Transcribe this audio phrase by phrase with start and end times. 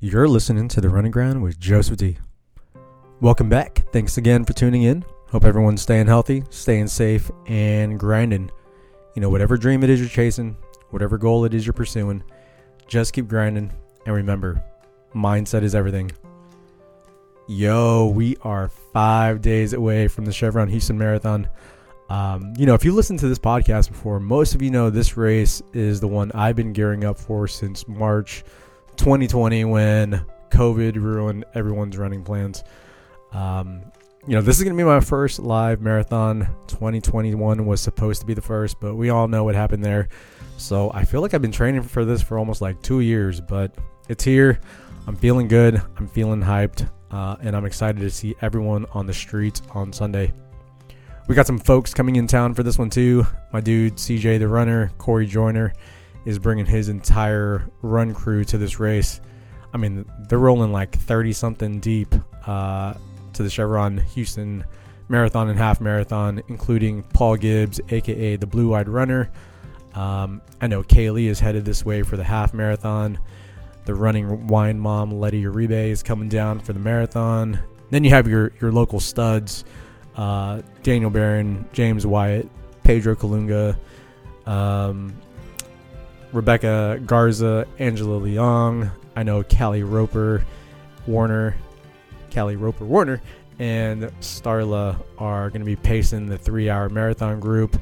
[0.00, 2.18] You're listening to The Running Grind with Joseph D.
[3.20, 3.84] Welcome back.
[3.92, 5.04] Thanks again for tuning in.
[5.26, 8.48] Hope everyone's staying healthy, staying safe, and grinding.
[9.16, 10.56] You know, whatever dream it is you're chasing,
[10.90, 12.22] whatever goal it is you're pursuing,
[12.86, 13.72] just keep grinding.
[14.06, 14.62] And remember,
[15.16, 16.12] mindset is everything.
[17.48, 21.48] Yo, we are five days away from the Chevron Houston Marathon.
[22.08, 25.16] Um, you know, if you listened to this podcast before, most of you know this
[25.16, 28.44] race is the one I've been gearing up for since March
[28.98, 32.64] 2020 when COVID ruined everyone's running plans.
[33.32, 33.82] Um,
[34.26, 36.48] you know, this is going to be my first live marathon.
[36.66, 40.08] 2021 was supposed to be the first, but we all know what happened there.
[40.58, 43.74] So I feel like I've been training for this for almost like two years, but
[44.08, 44.60] it's here.
[45.06, 45.80] I'm feeling good.
[45.96, 46.88] I'm feeling hyped.
[47.10, 50.34] Uh, and I'm excited to see everyone on the streets on Sunday.
[51.26, 53.26] We got some folks coming in town for this one too.
[53.52, 55.72] My dude, CJ the runner, Corey Joyner
[56.28, 59.22] is bringing his entire run crew to this race.
[59.72, 62.14] I mean, they're rolling like 30 something deep
[62.46, 62.92] uh,
[63.32, 64.62] to the Chevron Houston
[65.08, 69.30] Marathon and Half Marathon, including Paul Gibbs, aka the Blue Eyed Runner.
[69.94, 73.18] Um, I know Kaylee is headed this way for the half marathon.
[73.86, 77.58] The running wine mom, Letty Uribe, is coming down for the marathon.
[77.88, 79.64] Then you have your, your local studs
[80.14, 82.50] uh, Daniel Barron, James Wyatt,
[82.84, 83.78] Pedro Calunga,
[84.46, 85.14] um,
[86.32, 88.90] Rebecca Garza, Angela Leong.
[89.16, 90.44] I know Callie Roper,
[91.06, 91.56] Warner,
[92.32, 93.20] Callie Roper Warner,
[93.58, 97.80] and Starla are going to be pacing the three hour marathon group.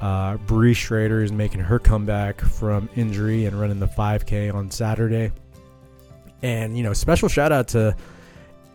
[0.00, 5.30] Uh, Bree Schrader is making her comeback from injury and running the 5K on Saturday.
[6.42, 7.94] And, you know, special shout out to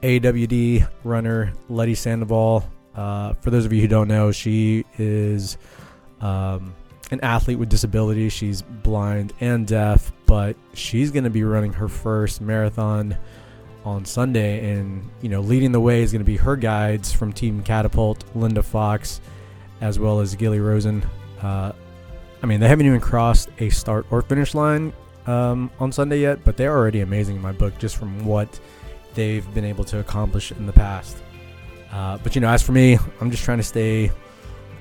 [0.03, 2.69] AWD runner Letty Sandoval.
[2.93, 5.57] Uh, for those of you who don't know, she is
[6.21, 6.75] um,
[7.11, 8.33] an athlete with disabilities.
[8.33, 13.17] She's blind and deaf, but she's going to be running her first marathon
[13.83, 14.71] on Sunday.
[14.71, 18.23] And, you know, leading the way is going to be her guides from Team Catapult,
[18.35, 19.21] Linda Fox,
[19.81, 21.05] as well as Gilly Rosen.
[21.41, 21.71] Uh,
[22.41, 24.93] I mean, they haven't even crossed a start or finish line
[25.27, 28.59] um, on Sunday yet, but they're already amazing in my book just from what
[29.13, 31.17] they've been able to accomplish in the past.
[31.91, 34.11] Uh, but you know, as for me, I'm just trying to stay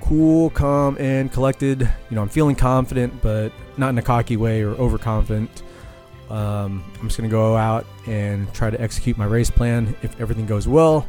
[0.05, 1.81] cool, calm, and collected.
[1.81, 5.63] You know, I'm feeling confident, but not in a cocky way or overconfident.
[6.29, 9.95] Um, I'm just gonna go out and try to execute my race plan.
[10.03, 11.07] If everything goes well,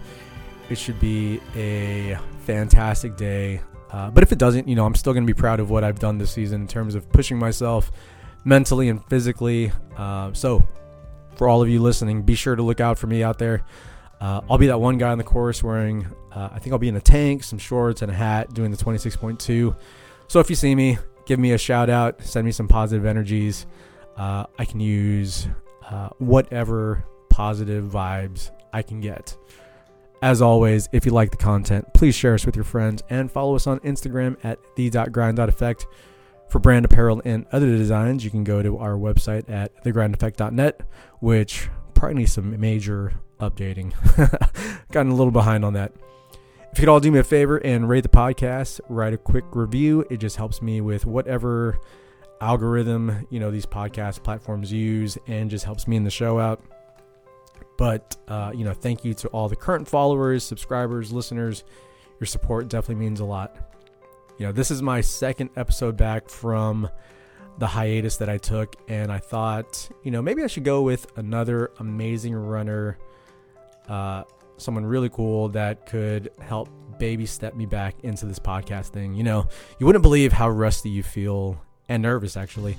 [0.71, 3.61] it should be a fantastic day.
[3.91, 5.99] Uh, but if it doesn't, you know, I'm still gonna be proud of what I've
[5.99, 7.93] done this season in terms of pushing myself
[8.45, 9.73] mentally and physically.
[9.97, 10.67] Uh, so,
[11.37, 13.63] for all of you listening, be sure to look out for me out there.
[14.21, 16.89] Uh, I'll be that one guy on the course wearing, uh, I think I'll be
[16.89, 19.77] in a tank, some shorts, and a hat doing the 26.2.
[20.29, 23.67] So if you see me, give me a shout out, send me some positive energies.
[24.17, 25.49] Uh, I can use
[25.91, 29.37] uh, whatever positive vibes I can get.
[30.23, 33.55] As always, if you like the content, please share us with your friends and follow
[33.55, 35.87] us on Instagram at the.grind.effect.
[36.49, 40.81] For brand apparel and other designs, you can go to our website at thegrindeffect.net,
[41.21, 43.93] which probably needs some major updating.
[44.93, 45.93] Gotten a little behind on that.
[46.73, 49.45] If you could all do me a favor and rate the podcast, write a quick
[49.53, 50.05] review.
[50.11, 51.79] It just helps me with whatever
[52.41, 56.63] algorithm you know these podcast platforms use, and just helps me in the show out.
[57.79, 61.65] But uh, you know, thank you to all the current followers, subscribers, listeners.
[62.21, 63.57] Your support definitely means a lot.
[64.39, 66.89] You know, this is my second episode back from
[67.59, 71.07] the hiatus that I took, and I thought, you know, maybe I should go with
[71.17, 72.99] another amazing runner,
[73.89, 74.25] uh,
[74.57, 79.15] someone really cool that could help baby step me back into this podcast thing.
[79.15, 79.49] You know,
[79.79, 82.77] you wouldn't believe how rusty you feel and nervous actually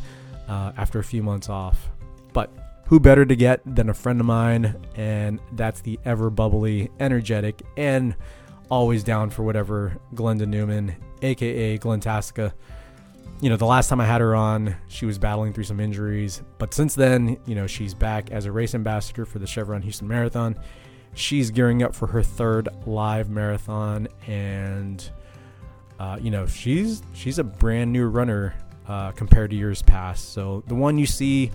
[0.48, 1.90] uh, after a few months off.
[2.34, 2.52] But
[2.86, 4.76] who better to get than a friend of mine?
[4.96, 8.16] And that's the ever bubbly, energetic, and
[8.70, 12.54] always down for whatever Glenda Newman, aka Glentastica.
[13.40, 16.42] You know, the last time I had her on, she was battling through some injuries.
[16.58, 20.08] But since then, you know, she's back as a race ambassador for the Chevron Houston
[20.08, 20.56] Marathon.
[21.14, 25.10] She's gearing up for her third live marathon, and
[26.00, 28.54] uh, you know, she's she's a brand new runner
[28.88, 30.34] uh, compared to years past.
[30.34, 31.52] So the one you see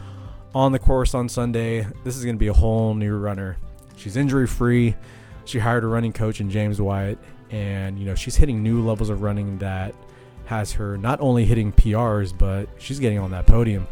[0.54, 3.56] on the course on Sunday, this is going to be a whole new runner.
[3.96, 4.96] She's injury free.
[5.44, 7.18] She hired a running coach in James Wyatt,
[7.50, 9.94] and you know she's hitting new levels of running that
[10.46, 13.86] has her not only hitting PRs, but she's getting on that podium.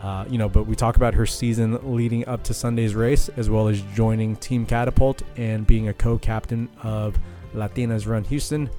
[0.00, 3.50] Uh, you know, but we talk about her season leading up to Sunday's race, as
[3.50, 7.18] well as joining Team Catapult and being a co-captain of
[7.54, 8.70] Latinas Run Houston.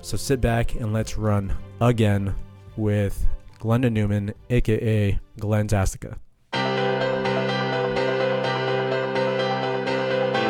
[0.00, 2.34] So sit back and let's run again
[2.76, 3.26] with
[3.60, 6.16] Glenda Newman, aka Glentastica.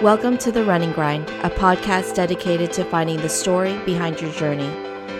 [0.03, 4.69] Welcome to The Running Grind, a podcast dedicated to finding the story behind your journey,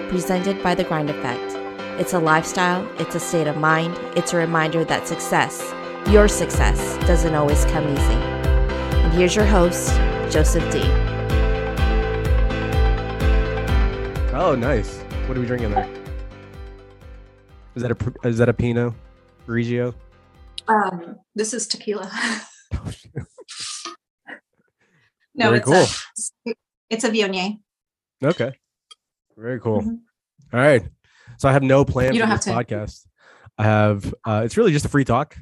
[0.09, 1.52] presented by The Grind Effect.
[1.99, 5.73] It's a lifestyle, it's a state of mind, it's a reminder that success,
[6.09, 8.15] your success, doesn't always come easy.
[9.03, 9.91] And here's your host,
[10.33, 10.81] Joseph D.
[14.35, 14.99] Oh, nice.
[15.27, 15.89] What are we drinking there?
[17.75, 18.94] Is that a pr- is that a Pinot
[19.47, 19.94] Grigio?
[20.69, 22.11] Um, this is tequila.
[25.35, 25.87] no, Very it's cool.
[26.49, 26.55] a
[26.91, 27.59] it's a Viognier.
[28.25, 28.53] Okay.
[29.37, 29.83] Very cool.
[29.83, 30.00] Mhm.
[30.53, 30.83] All right.
[31.43, 33.05] So I have no plan You for don't this have podcast.
[33.59, 35.37] I have uh it's really just a free talk.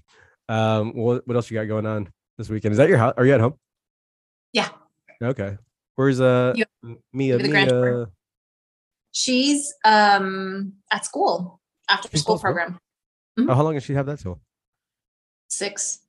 [0.49, 2.08] Um what what else you got going on
[2.38, 2.73] this weekend?
[2.73, 3.12] Is that your house?
[3.19, 3.58] Are you at home?
[4.55, 4.70] Yeah.
[5.23, 5.58] Okay.
[5.97, 6.64] Where's uh You-
[7.12, 8.06] Mia Mia?
[9.12, 12.64] She's um at school after She's school still at school?
[13.37, 13.50] program.
[13.50, 14.41] Oh, how long does she have that till?
[15.50, 16.00] Six.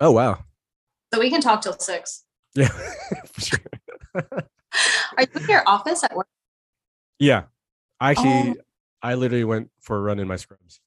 [0.00, 0.38] Oh wow.
[1.12, 2.22] So we can talk till six.
[2.54, 2.68] Yeah.
[2.68, 3.58] for sure.
[4.14, 4.22] Are
[5.22, 6.28] you in your office at work?
[7.18, 7.46] yeah.
[7.98, 8.54] I actually Oh.
[9.02, 10.80] I literally went for a run in my scrubs.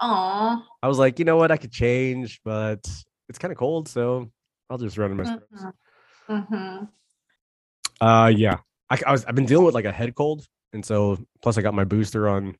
[0.00, 0.66] Aw.
[0.82, 2.88] I was like, you know what, I could change, but
[3.28, 4.30] it's kind of cold, so
[4.70, 5.64] I'll just run in my scrubs.
[6.28, 6.84] Mm-hmm.
[8.00, 8.58] Uh, yeah,
[8.88, 9.24] I, I was.
[9.26, 12.28] I've been dealing with like a head cold, and so plus I got my booster
[12.28, 12.56] on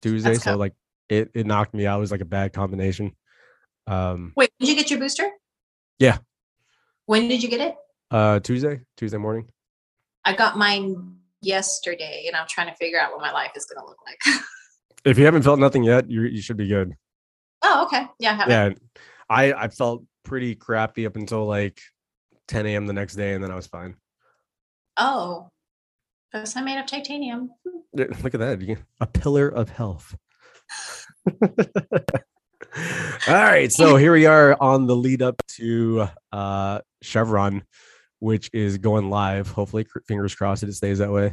[0.00, 0.58] Tuesday, That's so tough.
[0.58, 0.72] like
[1.08, 1.98] it it knocked me out.
[1.98, 3.14] It was like a bad combination.
[3.86, 5.28] Um, Wait, did you get your booster?
[5.98, 6.18] Yeah.
[7.06, 7.76] When did you get it?
[8.10, 9.48] uh, Tuesday, Tuesday morning.
[10.24, 13.84] I got mine yesterday, and I'm trying to figure out what my life is going
[13.84, 14.42] to look like.
[15.04, 16.94] If you haven't felt nothing yet, you you should be good.
[17.62, 18.06] oh, okay.
[18.20, 18.48] Yeah, I.
[18.48, 18.70] Yeah,
[19.28, 21.80] I I felt pretty crappy up until like
[22.46, 22.86] 10 a.m.
[22.86, 23.96] the next day, and then I was fine.
[24.96, 25.48] Oh,
[26.30, 27.50] because I'm made of titanium.
[27.94, 30.14] Look at that, you a pillar of health.
[33.26, 37.64] All right, so here we are on the lead up to uh Chevron,
[38.22, 39.48] which is going live.
[39.48, 41.32] Hopefully, fingers crossed, it stays that way.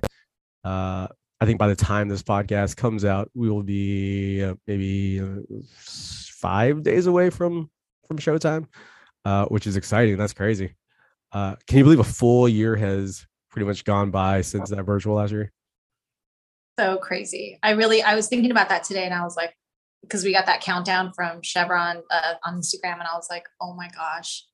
[0.63, 1.07] Uh,
[1.39, 5.62] I think by the time this podcast comes out, we will be uh, maybe uh,
[5.77, 7.69] five days away from
[8.07, 8.68] from showtime,
[9.24, 10.18] uh, which is exciting.
[10.18, 10.75] That's crazy.
[11.31, 15.15] Uh, can you believe a full year has pretty much gone by since that virtual
[15.15, 15.51] last year?
[16.80, 17.59] so crazy.
[17.62, 19.53] I really, I was thinking about that today and I was like,
[20.01, 23.74] because we got that countdown from Chevron uh, on Instagram and I was like, oh
[23.74, 24.45] my gosh,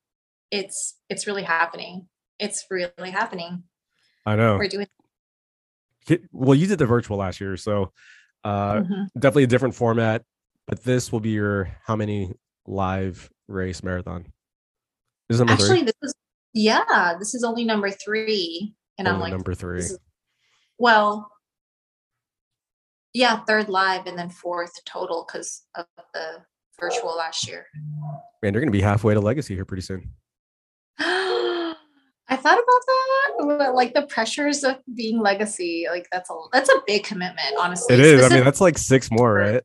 [0.50, 2.08] it's, it's really happening.
[2.38, 3.62] It's really happening.
[4.24, 4.56] I know.
[4.56, 4.86] We're doing,
[6.32, 7.92] Well, you did the virtual last year, so
[8.44, 9.06] uh, Mhm.
[9.14, 10.24] definitely a different format.
[10.66, 12.34] But this will be your how many
[12.66, 14.24] live race marathon?
[15.28, 15.82] This is number actually, three.
[15.86, 16.14] this is,
[16.52, 18.74] yeah, this is only number three.
[18.98, 19.78] And I'm like, number three.
[19.80, 19.98] is-
[20.78, 21.30] well,
[23.12, 26.44] yeah, third live and then fourth total because of the
[26.80, 27.66] virtual last year.
[28.42, 30.12] Man, you're gonna be halfway to legacy here pretty soon.
[32.28, 36.68] I thought about that, but like the pressures of being legacy, like that's a that's
[36.68, 37.94] a big commitment, honestly.
[37.94, 38.24] It is.
[38.24, 39.62] I mean, that's like six more, right?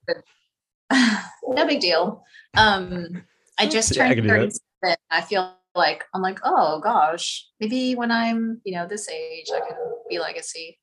[1.48, 2.24] no big deal.
[2.56, 3.24] Um,
[3.58, 4.96] I just Yeah, I turned do 37.
[5.10, 9.60] I feel like I'm like, oh gosh, maybe when I'm, you know, this age, I
[9.60, 10.80] can be legacy.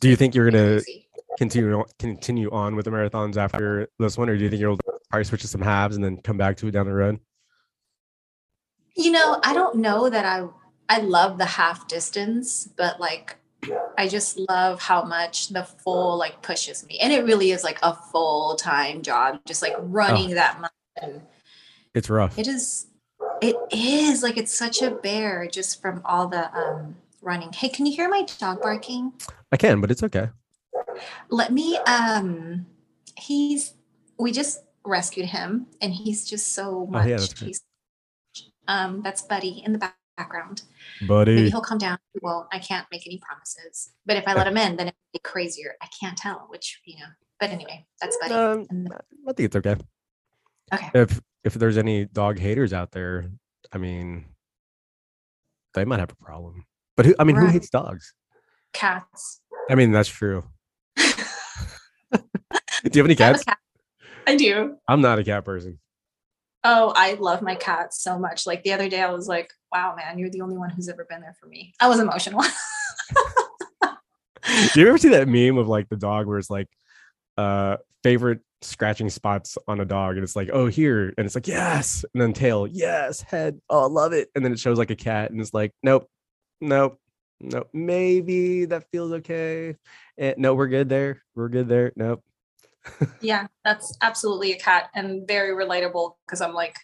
[0.00, 0.80] Do you think you're gonna
[1.36, 4.78] continue on- continue on with the marathons after this one, or do you think you'll
[5.10, 7.20] probably switch to some halves and then come back to it down the road?
[8.96, 10.48] You know, I don't know that I
[10.88, 13.36] I love the half distance, but like
[13.98, 16.98] I just love how much the full like pushes me.
[17.00, 20.72] And it really is like a full-time job, just like running that much.
[21.94, 22.38] It's rough.
[22.38, 22.86] it is
[23.42, 27.52] it is like it's such a bear just from all the um running.
[27.52, 29.12] Hey, can you hear my dog barking?
[29.50, 30.28] I can, but it's okay.
[31.28, 32.66] Let me um
[33.16, 33.74] he's
[34.18, 37.46] we just rescued him and he's just so much Oh, yeah, that's good.
[37.48, 37.62] he's
[38.68, 40.62] um that's Buddy in the back- background.
[41.00, 41.98] Maybe he'll come down.
[42.22, 43.92] Well, I can't make any promises.
[44.04, 45.74] But if I let him in, then it'd be crazier.
[45.82, 47.06] I can't tell, which you know.
[47.38, 48.34] But anyway, that's Buddy.
[48.34, 48.66] Um,
[49.28, 49.76] I think it's okay.
[50.72, 50.90] okay.
[50.94, 53.30] If if there's any dog haters out there,
[53.72, 54.24] I mean,
[55.74, 56.64] they might have a problem.
[56.96, 57.14] But who?
[57.18, 58.14] I mean, who hates dogs?
[58.72, 59.40] Cats.
[59.70, 60.44] I mean, that's true.
[60.96, 61.06] Do
[62.92, 63.44] you have any I cats?
[63.44, 63.58] cat.
[64.26, 64.76] I do.
[64.88, 65.78] I'm not a cat person.
[66.64, 68.46] Oh, I love my cats so much.
[68.46, 71.04] Like the other day, I was like, wow, man, you're the only one who's ever
[71.04, 71.74] been there for me.
[71.80, 72.42] I was emotional.
[74.72, 76.68] Do you ever see that meme of like the dog where it's like
[77.36, 81.46] uh favorite scratching spots on a dog and it's like oh here and it's like
[81.46, 84.90] yes and then tail yes head oh I love it and then it shows like
[84.90, 86.08] a cat and it's like nope
[86.62, 86.98] nope
[87.40, 89.76] nope maybe that feels okay
[90.16, 92.24] Eh, no we're good there we're good there nope
[93.20, 96.76] yeah, that's absolutely a cat and very relatable because I'm like,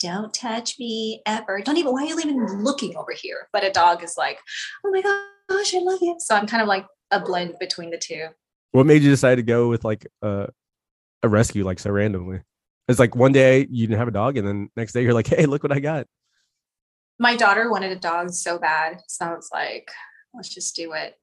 [0.00, 1.60] don't touch me ever.
[1.60, 3.48] Don't even, why are you even looking over here?
[3.52, 4.38] But a dog is like,
[4.84, 6.16] oh my gosh, I love you.
[6.18, 8.28] So I'm kind of like a blend between the two.
[8.72, 10.48] What made you decide to go with like a,
[11.22, 12.42] a rescue, like so randomly?
[12.88, 15.26] It's like one day you didn't have a dog, and then next day you're like,
[15.26, 16.06] hey, look what I got.
[17.18, 19.00] My daughter wanted a dog so bad.
[19.08, 19.90] So I was like,
[20.34, 21.14] let's just do it.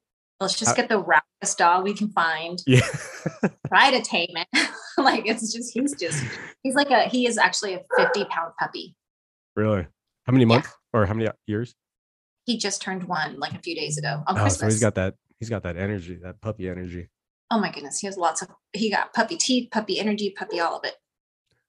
[0.44, 2.62] Let's just uh, get the raddest dog we can find.
[2.68, 2.82] Yeah.
[3.68, 4.48] Try to tame it.
[4.98, 6.24] like it's just he's just
[6.62, 8.96] he's like a he is actually a 50 pound puppy.
[9.56, 9.88] Really?
[10.26, 11.00] How many months yeah.
[11.00, 11.74] or how many years?
[12.46, 14.60] He just turned one like a few days ago on oh, Christmas.
[14.60, 17.10] So he's got that he's got that energy, that puppy energy.
[17.50, 18.00] Oh my goodness.
[18.00, 20.96] He has lots of he got puppy teeth, puppy energy, puppy all of it.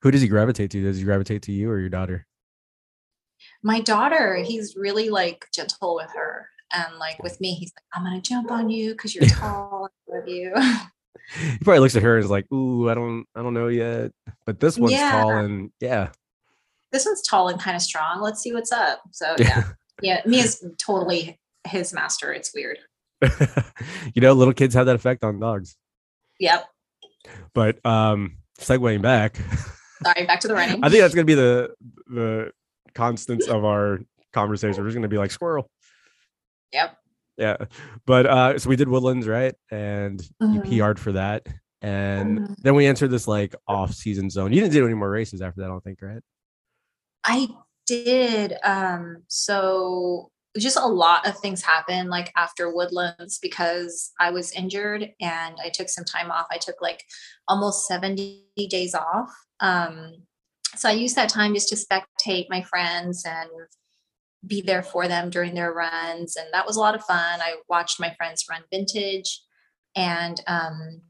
[0.02, 0.82] Who does he gravitate to?
[0.82, 2.26] Does he gravitate to you or your daughter?
[3.62, 6.48] My daughter, he's really like gentle with her.
[6.74, 9.88] And like with me, he's like, I'm gonna jump on you because you're tall.
[10.08, 10.52] I love you.
[11.38, 14.12] he probably looks at her and is like, "Ooh, I don't, I don't know yet."
[14.46, 15.12] But this one's yeah.
[15.12, 16.10] tall and yeah.
[16.92, 18.20] This one's tall and kind of strong.
[18.20, 19.02] Let's see what's up.
[19.12, 19.64] So yeah,
[20.02, 20.20] yeah.
[20.26, 22.32] Mia is totally his master.
[22.32, 22.78] It's weird.
[24.14, 25.76] you know, little kids have that effect on dogs.
[26.40, 26.66] Yep.
[27.54, 29.36] But um, segueing back.
[30.02, 30.84] Sorry, back to the running.
[30.84, 31.74] I think that's gonna be the
[32.08, 32.52] the
[32.94, 34.00] constants of our
[34.32, 34.82] conversation.
[34.82, 35.70] We're just gonna be like squirrel.
[36.72, 36.96] Yep.
[37.36, 37.56] Yeah.
[38.06, 39.54] But uh so we did woodlands, right?
[39.70, 40.64] And mm-hmm.
[40.64, 41.46] you PR'd for that.
[41.82, 42.54] And mm-hmm.
[42.58, 44.52] then we entered this like off season zone.
[44.52, 46.22] You didn't do any more races after that, I don't think, right?
[47.24, 47.48] I
[47.86, 48.54] did.
[48.64, 55.10] Um, so just a lot of things happened like after woodlands because I was injured
[55.20, 56.46] and I took some time off.
[56.50, 57.02] I took like
[57.48, 59.30] almost 70 days off.
[59.60, 60.22] Um,
[60.76, 63.50] so I used that time just to spectate my friends and
[64.46, 66.36] be there for them during their runs.
[66.36, 67.40] And that was a lot of fun.
[67.40, 69.40] I watched my friends run vintage.
[69.96, 71.02] And um,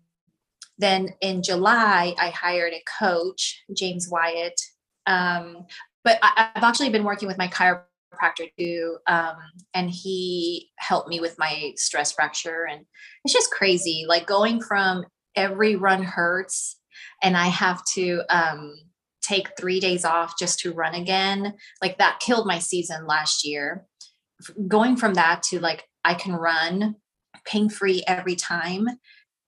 [0.78, 4.60] then in July, I hired a coach, James Wyatt.
[5.06, 5.66] Um,
[6.02, 8.98] but I, have actually been working with my chiropractor too.
[9.06, 9.36] Um,
[9.72, 12.66] and he helped me with my stress fracture.
[12.70, 12.84] And
[13.24, 14.04] it's just crazy.
[14.06, 16.78] Like going from every run hurts
[17.22, 18.74] and I have to, um,
[19.24, 23.86] take three days off just to run again, like that killed my season last year.
[24.68, 26.96] Going from that to like, I can run
[27.44, 28.88] pain free every time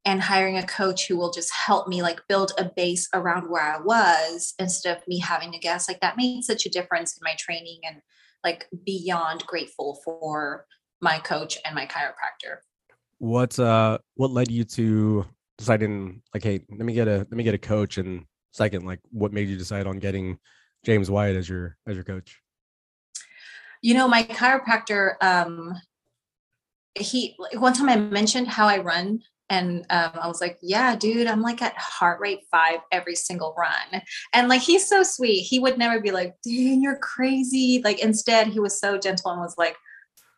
[0.04, 3.62] and hiring a coach who will just help me like build a base around where
[3.62, 7.24] I was instead of me having to guess like that made such a difference in
[7.24, 8.00] my training and
[8.44, 10.64] like beyond grateful for
[11.00, 12.58] my coach and my chiropractor.
[13.18, 15.26] What uh what led you to
[15.58, 18.24] deciding like hey let me get a let me get a coach and
[18.56, 20.38] second like what made you decide on getting
[20.84, 22.40] james wyatt as your as your coach?
[23.82, 25.74] You know my chiropractor um
[26.94, 29.20] he one time i mentioned how i run
[29.50, 33.54] and um, i was like yeah dude i'm like at heart rate five every single
[33.56, 34.02] run.
[34.32, 35.42] And like he's so sweet.
[35.42, 37.82] He would never be like dude you're crazy.
[37.84, 39.76] Like instead he was so gentle and was like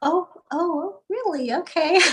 [0.03, 1.53] oh oh really?
[1.53, 2.01] Okay.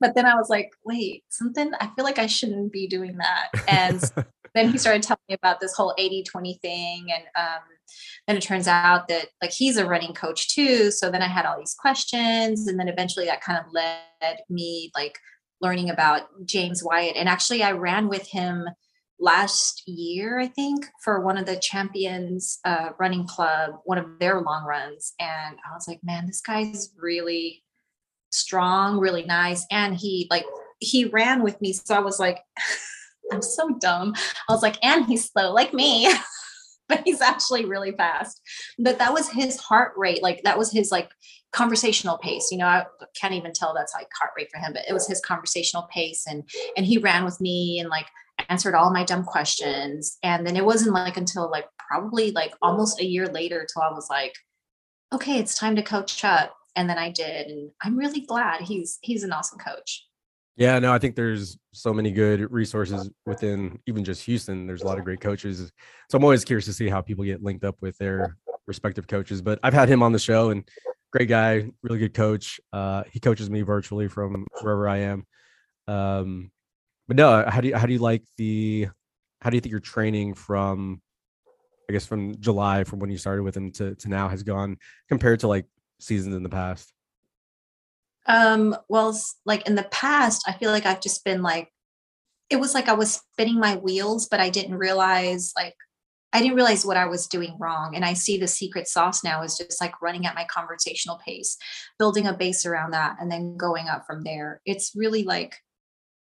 [0.00, 3.48] But then i was like wait something i feel like i shouldn't be doing that.
[3.66, 7.06] And then he started telling me about this whole 80 20 thing.
[7.12, 7.62] And um,
[8.26, 10.90] then it turns out that like he's a running coach too.
[10.90, 12.66] So then I had all these questions.
[12.66, 15.18] And then eventually that kind of led me like
[15.60, 17.16] learning about James Wyatt.
[17.16, 18.68] And actually, I ran with him
[19.18, 24.40] last year, I think, for one of the champions uh, running club, one of their
[24.40, 25.14] long runs.
[25.20, 27.62] And I was like, man, this guy's really
[28.30, 29.64] strong, really nice.
[29.70, 30.44] And he like,
[30.80, 31.72] he ran with me.
[31.72, 32.40] So I was like,
[33.32, 34.14] I'm so dumb.
[34.48, 36.12] I was like, and he's slow like me,
[36.88, 38.40] but he's actually really fast.
[38.78, 40.22] But that was his heart rate.
[40.22, 41.10] Like that was his like
[41.52, 42.48] conversational pace.
[42.50, 42.84] You know, I
[43.18, 46.24] can't even tell that's like heart rate for him, but it was his conversational pace.
[46.26, 48.06] And and he ran with me and like
[48.48, 50.18] answered all my dumb questions.
[50.22, 53.90] And then it wasn't like until like probably like almost a year later till I
[53.90, 54.34] was like,
[55.12, 56.54] okay, it's time to coach up.
[56.76, 57.46] And then I did.
[57.46, 60.06] And I'm really glad he's he's an awesome coach.
[60.56, 64.66] Yeah, no, I think there's so many good resources within even just Houston.
[64.66, 65.72] There's a lot of great coaches.
[66.08, 69.42] So I'm always curious to see how people get linked up with their respective coaches.
[69.42, 70.68] But I've had him on the show and
[71.12, 72.60] great guy, really good coach.
[72.72, 75.26] Uh, he coaches me virtually from wherever I am.
[75.88, 76.50] Um,
[77.08, 78.88] but no, how do you how do you like the
[79.40, 81.02] how do you think your training from
[81.88, 84.78] I guess from July from when you started with him to, to now has gone
[85.08, 85.66] compared to like
[86.00, 86.93] seasons in the past?
[88.26, 91.70] Um, well, like in the past, I feel like I've just been like,
[92.50, 95.74] it was like I was spinning my wheels, but I didn't realize like
[96.34, 97.94] I didn't realize what I was doing wrong.
[97.94, 101.56] And I see the secret sauce now is just like running at my conversational pace,
[101.96, 104.60] building a base around that, and then going up from there.
[104.66, 105.54] It's really like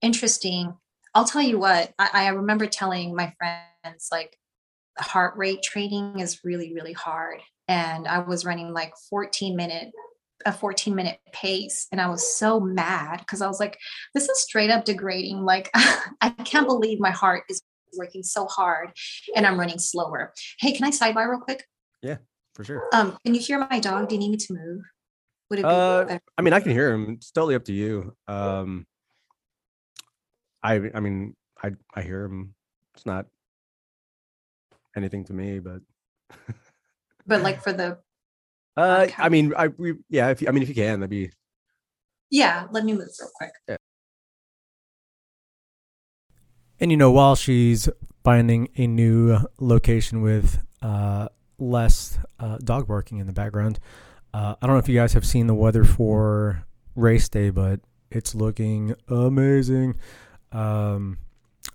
[0.04, 0.76] interesting.
[1.16, 4.38] I'll tell you what, I, I remember telling my friends, like,
[5.00, 7.42] heart rate training is really, really hard.
[7.68, 9.92] And I was running like 14 minute
[10.46, 13.78] a 14 minute pace and i was so mad because i was like
[14.14, 15.70] this is straight up degrading like
[16.22, 17.62] i can't believe my heart is
[17.98, 18.92] working so hard
[19.36, 20.34] and i'm running slower.
[20.60, 21.66] Hey can i sidebar real quick?
[22.02, 22.18] Yeah
[22.54, 22.84] for sure.
[22.94, 24.10] Um can you hear my dog?
[24.10, 24.82] Do you need me to move?
[25.50, 27.12] Would it be uh, i mean i can hear him.
[27.12, 28.16] It's totally up to you.
[28.28, 28.86] Um
[30.64, 32.54] i i mean i i hear him.
[32.96, 33.28] It's not
[34.96, 35.82] anything to me but
[37.28, 38.00] but like for the
[38.78, 40.30] uh, I mean, I we, yeah.
[40.30, 41.32] If you, I mean, if you can, that'd be.
[42.30, 43.52] Yeah, let me move real quick.
[43.68, 43.78] Yeah.
[46.80, 47.90] And you know, while she's
[48.24, 53.80] finding a new location with uh, less uh, dog barking in the background,
[54.34, 57.80] uh, I don't know if you guys have seen the weather for race day, but
[58.12, 59.96] it's looking amazing.
[60.52, 61.18] Um,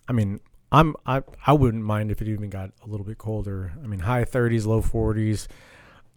[0.07, 0.39] I mean,
[0.71, 3.73] I'm I I wouldn't mind if it even got a little bit colder.
[3.83, 5.49] I mean, high 30s, low 40s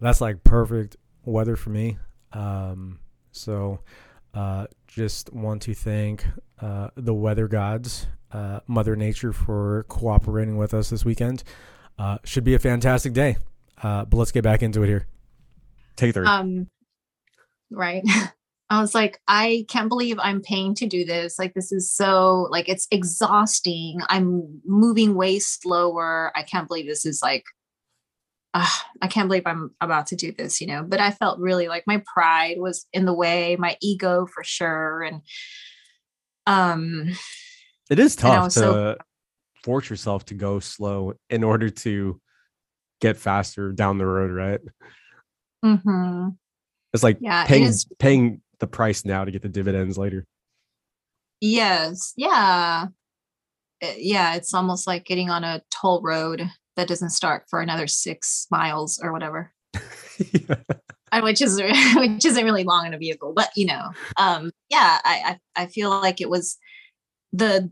[0.00, 1.98] that's like perfect weather for me.
[2.32, 3.00] Um,
[3.32, 3.80] so
[4.34, 6.24] uh, just want to thank
[6.60, 11.42] uh, the weather gods, uh, Mother Nature, for cooperating with us this weekend.
[11.98, 13.36] Uh, should be a fantastic day.
[13.82, 15.06] Uh, but let's get back into it here.
[15.96, 16.26] Take three.
[16.26, 16.68] Um,
[17.70, 18.02] right.
[18.70, 21.38] I was like, I can't believe I'm paying to do this.
[21.38, 24.00] Like, this is so like it's exhausting.
[24.08, 26.32] I'm moving way slower.
[26.34, 27.44] I can't believe this is like
[28.54, 30.82] I can't believe I'm about to do this, you know.
[30.82, 35.02] But I felt really like my pride was in the way, my ego for sure,
[35.02, 35.20] and
[36.46, 37.08] um,
[37.90, 38.96] it is tough to so,
[39.62, 42.20] force yourself to go slow in order to
[43.00, 44.60] get faster down the road, right?
[45.64, 46.28] Mm-hmm.
[46.92, 50.24] It's like yeah, paying it paying the price now to get the dividends later.
[51.40, 52.86] Yes, yeah,
[53.82, 54.34] eh, yeah.
[54.36, 59.00] It's almost like getting on a toll road that doesn't start for another six miles
[59.02, 59.52] or whatever.
[60.32, 61.20] yeah.
[61.20, 61.60] which is
[61.96, 65.66] which isn't really long in a vehicle, but you know, um, yeah, I, I I
[65.66, 66.56] feel like it was
[67.32, 67.70] the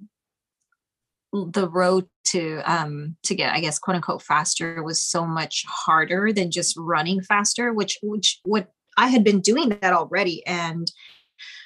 [1.33, 6.33] the road to um to get i guess quote unquote faster was so much harder
[6.33, 10.93] than just running faster which which what i had been doing that already and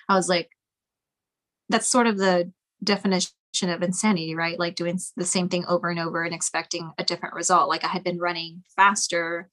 [0.08, 0.48] i was like
[1.68, 2.50] that's sort of the
[2.82, 3.30] definition
[3.62, 4.58] of insanity, right?
[4.58, 7.68] Like doing the same thing over and over and expecting a different result.
[7.68, 9.48] Like I had been running faster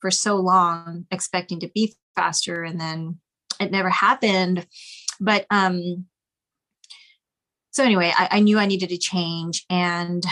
[0.00, 3.18] for so long, expecting to be faster, and then
[3.60, 4.66] it never happened.
[5.20, 6.06] But um,
[7.70, 10.24] so anyway, I, I knew I needed to change, and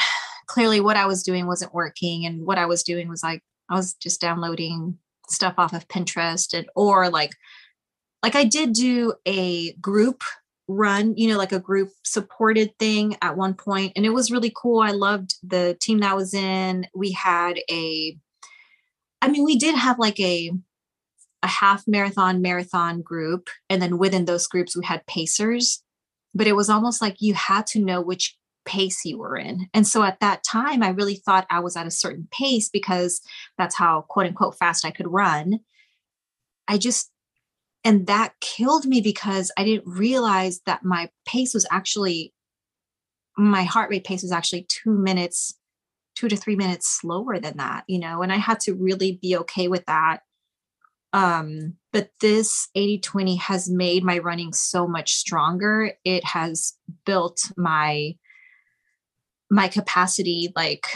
[0.47, 2.27] clearly what I was doing wasn't working.
[2.27, 4.99] And what I was doing was like I was just downloading
[5.29, 7.33] stuff off of Pinterest and or like
[8.23, 10.23] like I did do a group
[10.69, 14.53] run, you know, like a group supported thing at one point, and it was really
[14.55, 14.81] cool.
[14.81, 16.87] I loved the team that I was in.
[16.95, 18.17] We had a,
[19.21, 20.53] I mean, we did have like a
[21.43, 25.83] a half marathon marathon group, and then within those groups we had pacers,
[26.35, 29.69] but it was almost like you had to know which pace you were in.
[29.75, 33.21] And so at that time, I really thought I was at a certain pace because
[33.59, 35.61] that's how quote unquote fast I could run.
[36.67, 37.11] I just
[37.85, 42.33] and that killed me because i didn't realize that my pace was actually
[43.37, 45.55] my heart rate pace was actually two minutes
[46.15, 49.37] two to three minutes slower than that you know and i had to really be
[49.37, 50.21] okay with that.
[51.13, 55.93] Um but this 80 20 has made my running so much stronger.
[56.05, 56.75] It has
[57.07, 58.17] built my
[59.51, 60.87] my capacity like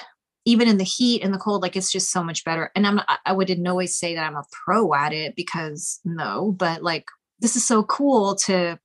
[0.48, 2.72] even in the heat and the cold, like it's just so much better.
[2.74, 5.36] And I'm not, I would in no way say that I'm a pro at it
[5.36, 7.04] because no, but like
[7.38, 8.78] this is so cool to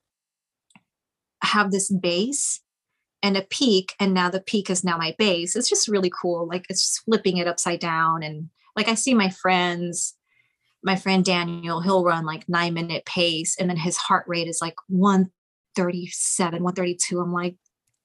[1.41, 2.59] have this base
[3.21, 3.93] and a peak.
[3.97, 5.55] And now the peak is now my base.
[5.55, 6.49] It's just really cool.
[6.49, 8.23] Like it's flipping it upside down.
[8.23, 10.15] And like I see my friends,
[10.83, 14.59] my friend Daniel, he'll run like nine minute pace and then his heart rate is
[14.61, 17.21] like 137, 132.
[17.21, 17.55] I'm like,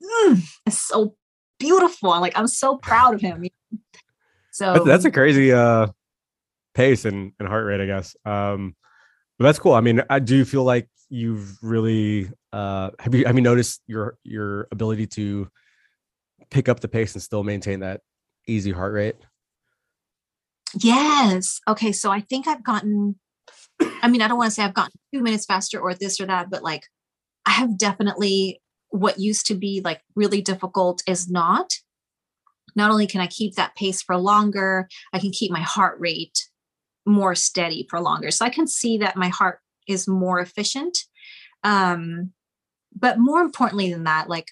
[0.00, 1.16] mm, it's so
[1.58, 2.10] beautiful.
[2.10, 3.44] Like I'm so proud of him.
[4.50, 5.88] So that's a crazy uh
[6.74, 8.16] pace and, and heart rate, I guess.
[8.24, 8.74] Um
[9.38, 9.74] but that's cool.
[9.74, 14.18] I mean, I do feel like you've really uh have you have you noticed your
[14.24, 15.48] your ability to
[16.50, 18.00] pick up the pace and still maintain that
[18.46, 19.16] easy heart rate?
[20.74, 21.60] Yes.
[21.68, 21.92] Okay.
[21.92, 23.18] So I think I've gotten,
[23.80, 26.26] I mean, I don't want to say I've gotten two minutes faster or this or
[26.26, 26.82] that, but like
[27.46, 31.74] I have definitely what used to be like really difficult is not.
[32.76, 36.48] Not only can I keep that pace for longer, I can keep my heart rate
[37.06, 38.30] more steady for longer.
[38.30, 40.96] So I can see that my heart is more efficient.
[41.64, 42.32] Um,
[42.94, 44.48] but more importantly than that, like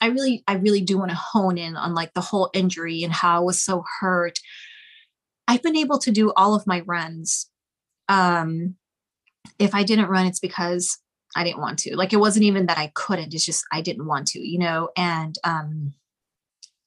[0.00, 3.12] I really, I really do want to hone in on like the whole injury and
[3.12, 4.38] how I was so hurt.
[5.48, 7.48] I've been able to do all of my runs.
[8.08, 8.76] Um,
[9.58, 10.98] if I didn't run, it's because
[11.36, 11.96] I didn't want to.
[11.96, 14.88] Like it wasn't even that I couldn't, it's just I didn't want to, you know?
[14.96, 15.92] And um,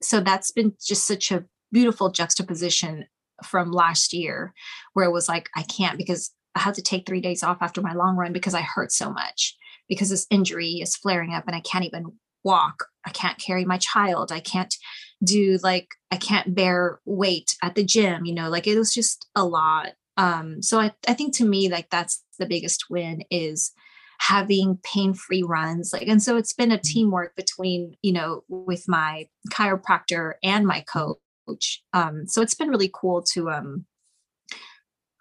[0.01, 3.05] so that's been just such a beautiful juxtaposition
[3.43, 4.53] from last year
[4.93, 7.81] where it was like, I can't because I had to take three days off after
[7.81, 9.55] my long run because I hurt so much
[9.87, 12.05] because this injury is flaring up and I can't even
[12.43, 12.85] walk.
[13.05, 14.31] I can't carry my child.
[14.31, 14.75] I can't
[15.23, 19.27] do like, I can't bear weight at the gym, you know, like it was just
[19.35, 19.89] a lot.
[20.17, 23.71] Um, so I, I think to me, like that's the biggest win is
[24.19, 26.81] having pain-free runs like and so it's been a mm-hmm.
[26.83, 32.91] teamwork between you know with my chiropractor and my coach um so it's been really
[32.93, 33.85] cool to um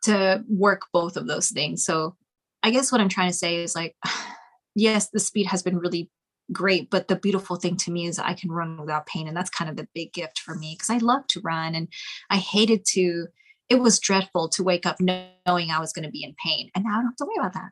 [0.03, 2.17] to work both of those things so
[2.63, 3.95] i guess what i'm trying to say is like
[4.75, 6.11] yes the speed has been really
[6.51, 9.51] great but the beautiful thing to me is i can run without pain and that's
[9.51, 11.89] kind of the big gift for me because i love to run and
[12.31, 13.27] i hated to
[13.69, 16.85] it was dreadful to wake up knowing i was going to be in pain and
[16.85, 17.71] now i don't have to worry about that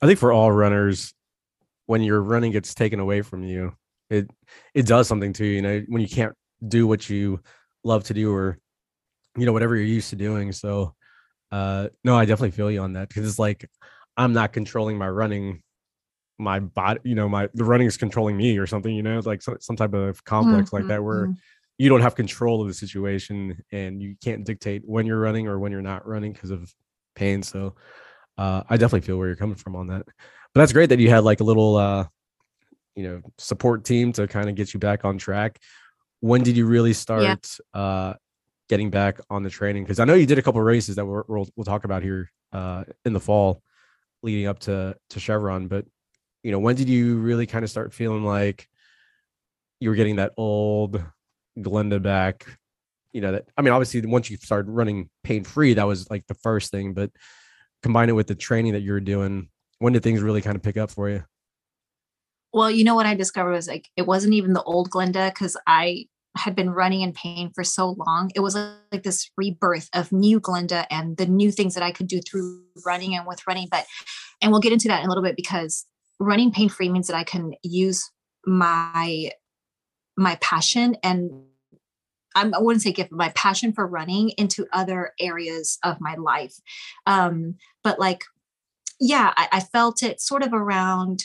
[0.00, 1.14] I think for all runners,
[1.86, 3.74] when your running gets taken away from you,
[4.10, 4.30] it
[4.74, 5.52] it does something to you.
[5.52, 6.34] You know, when you can't
[6.66, 7.40] do what you
[7.84, 8.58] love to do or
[9.36, 10.52] you know whatever you're used to doing.
[10.52, 10.94] So,
[11.52, 13.68] uh, no, I definitely feel you on that because it's like
[14.16, 15.62] I'm not controlling my running,
[16.38, 17.00] my body.
[17.04, 18.94] You know, my the running is controlling me or something.
[18.94, 20.76] You know, like some, some type of complex mm-hmm.
[20.76, 21.32] like that where mm-hmm.
[21.78, 25.58] you don't have control of the situation and you can't dictate when you're running or
[25.58, 26.72] when you're not running because of
[27.14, 27.42] pain.
[27.42, 27.74] So
[28.38, 30.06] uh, I definitely feel where you're coming from on that.
[30.06, 32.06] But that's great that you had like a little, uh,
[32.94, 35.60] you know, support team to kind of get you back on track.
[36.20, 37.80] When did you really start yeah.
[37.80, 38.14] uh,
[38.68, 39.84] getting back on the training?
[39.84, 42.30] Because I know you did a couple races that we will we'll talk about here
[42.52, 43.62] uh, in the fall,
[44.22, 45.68] leading up to to Chevron.
[45.68, 45.84] But
[46.42, 48.68] you know, when did you really kind of start feeling like
[49.80, 51.04] you were getting that old
[51.58, 52.46] Glenda back?
[53.12, 56.26] You know, that I mean, obviously, once you started running pain free, that was like
[56.26, 57.10] the first thing, but
[57.86, 60.76] combine it with the training that you're doing, when did things really kind of pick
[60.76, 61.22] up for you?
[62.52, 65.56] Well, you know what I discovered was like it wasn't even the old Glenda because
[65.66, 68.30] I had been running in pain for so long.
[68.34, 72.08] It was like, this rebirth of new Glenda and the new things that I could
[72.08, 73.68] do through running and with running.
[73.70, 73.86] But
[74.42, 75.86] and we'll get into that in a little bit because
[76.18, 78.10] running pain free means that I can use
[78.46, 79.30] my
[80.16, 81.30] my passion and
[82.36, 86.14] I'm, I wouldn't say gift, but my passion for running into other areas of my
[86.14, 86.54] life.
[87.06, 88.24] Um, but like,
[89.00, 91.24] yeah, I, I felt it sort of around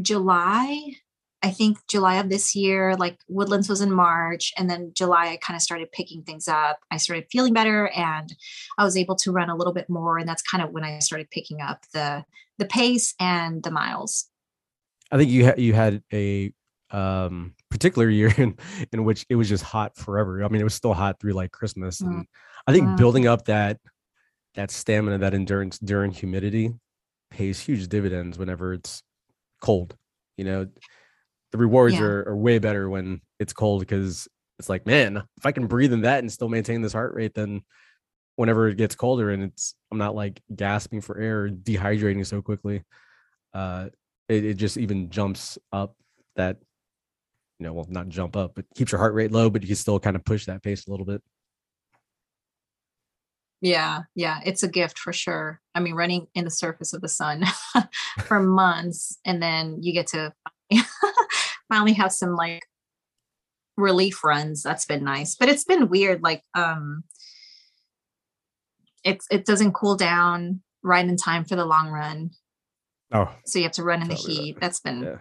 [0.00, 0.94] July.
[1.42, 5.36] I think July of this year, like Woodlands was in March, and then July I
[5.36, 6.78] kind of started picking things up.
[6.90, 8.34] I started feeling better, and
[8.78, 11.00] I was able to run a little bit more, and that's kind of when I
[11.00, 12.24] started picking up the
[12.56, 14.30] the pace and the miles.
[15.12, 16.52] I think you had you had a
[16.90, 18.56] um particular year in,
[18.92, 20.44] in which it was just hot forever.
[20.44, 22.00] I mean, it was still hot through like Christmas.
[22.00, 22.26] And mm.
[22.68, 22.96] I think mm.
[22.96, 23.78] building up that
[24.54, 26.72] that stamina, that endurance during humidity
[27.30, 29.02] pays huge dividends whenever it's
[29.60, 29.96] cold.
[30.36, 30.68] You know,
[31.50, 32.02] the rewards yeah.
[32.02, 34.28] are, are way better when it's cold because
[34.60, 37.34] it's like, man, if I can breathe in that and still maintain this heart rate,
[37.34, 37.62] then
[38.36, 42.40] whenever it gets colder and it's I'm not like gasping for air, or dehydrating so
[42.40, 42.84] quickly,
[43.52, 43.88] uh,
[44.28, 45.96] it, it just even jumps up
[46.36, 46.58] that
[47.58, 49.76] you know, well, not jump up, but keeps your heart rate low, but you can
[49.76, 51.22] still kind of push that pace a little bit.
[53.60, 55.60] Yeah, yeah, it's a gift for sure.
[55.74, 57.44] I mean, running in the surface of the sun
[58.26, 60.34] for months, and then you get to
[61.68, 62.62] finally have some like
[63.76, 64.62] relief runs.
[64.62, 66.22] That's been nice, but it's been weird.
[66.22, 67.04] Like, um,
[69.02, 72.32] it's it doesn't cool down right in time for the long run.
[73.12, 74.56] Oh, so you have to run in the heat.
[74.56, 74.60] That.
[74.60, 75.18] That's been yeah.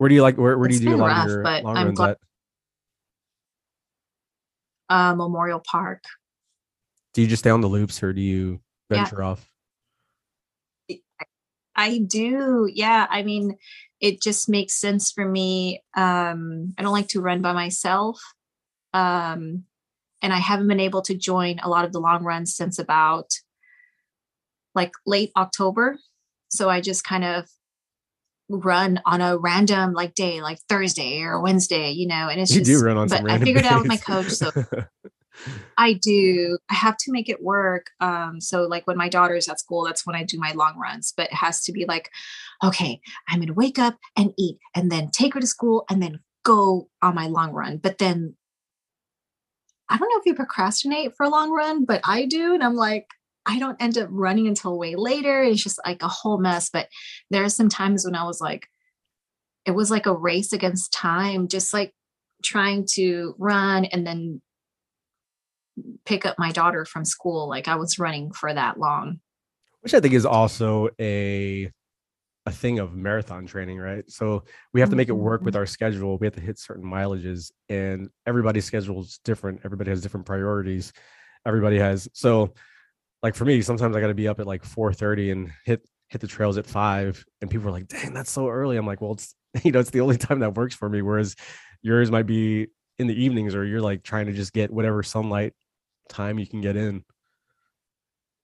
[0.00, 0.38] Where do you like?
[0.38, 2.18] Where, where do you do rough, your but long I'm runs glad- at?
[4.88, 6.02] Uh, Memorial Park.
[7.12, 9.26] Do you just stay on the loops, or do you venture yeah.
[9.26, 9.46] off?
[11.76, 12.66] I do.
[12.72, 13.08] Yeah.
[13.10, 13.58] I mean,
[14.00, 15.82] it just makes sense for me.
[15.94, 18.22] Um, I don't like to run by myself.
[18.94, 19.64] Um,
[20.22, 23.26] and I haven't been able to join a lot of the long runs since about
[24.74, 25.98] like late October.
[26.48, 27.50] So I just kind of
[28.50, 32.60] run on a random like day, like Thursday or Wednesday, you know, and it's you
[32.60, 33.72] just, do run on but I figured days.
[33.72, 34.30] out with my coach.
[34.30, 34.50] So
[35.78, 37.86] I do, I have to make it work.
[38.00, 41.12] Um, so like when my daughter's at school, that's when I do my long runs,
[41.16, 42.10] but it has to be like,
[42.62, 46.02] okay, I'm going to wake up and eat and then take her to school and
[46.02, 47.78] then go on my long run.
[47.78, 48.36] But then
[49.88, 52.54] I don't know if you procrastinate for a long run, but I do.
[52.54, 53.06] And I'm like,
[53.46, 55.42] I don't end up running until way later.
[55.42, 56.70] It's just like a whole mess.
[56.70, 56.88] But
[57.30, 58.66] there are some times when I was like,
[59.66, 61.92] it was like a race against time, just like
[62.44, 64.40] trying to run and then
[66.04, 67.48] pick up my daughter from school.
[67.48, 69.20] Like I was running for that long.
[69.80, 71.70] Which I think is also a
[72.46, 74.10] a thing of marathon training, right?
[74.10, 75.58] So we have to make it work with Mhm.
[75.58, 76.16] our schedule.
[76.16, 79.60] We have to hit certain mileages, and everybody's schedule is different.
[79.64, 80.92] Everybody has different priorities.
[81.46, 82.54] Everybody has so,
[83.22, 85.86] like for me, sometimes I got to be up at like four thirty and hit
[86.08, 89.00] hit the trails at five, and people are like, "Dang, that's so early." I'm like,
[89.00, 91.36] "Well, it's you know, it's the only time that works for me." Whereas
[91.82, 95.54] yours might be in the evenings, or you're like trying to just get whatever sunlight
[96.08, 97.04] time you can get in.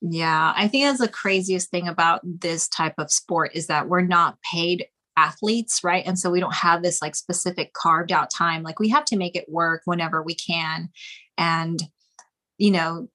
[0.03, 4.03] Yeah, I think that's the craziest thing about this type of sport is that we're
[4.03, 4.87] not paid
[5.17, 6.07] athletes, right?
[6.07, 8.63] And so we don't have this like specific carved out time.
[8.63, 10.91] Like we have to make it work whenever we can.
[11.39, 11.83] And,
[12.59, 13.09] you know,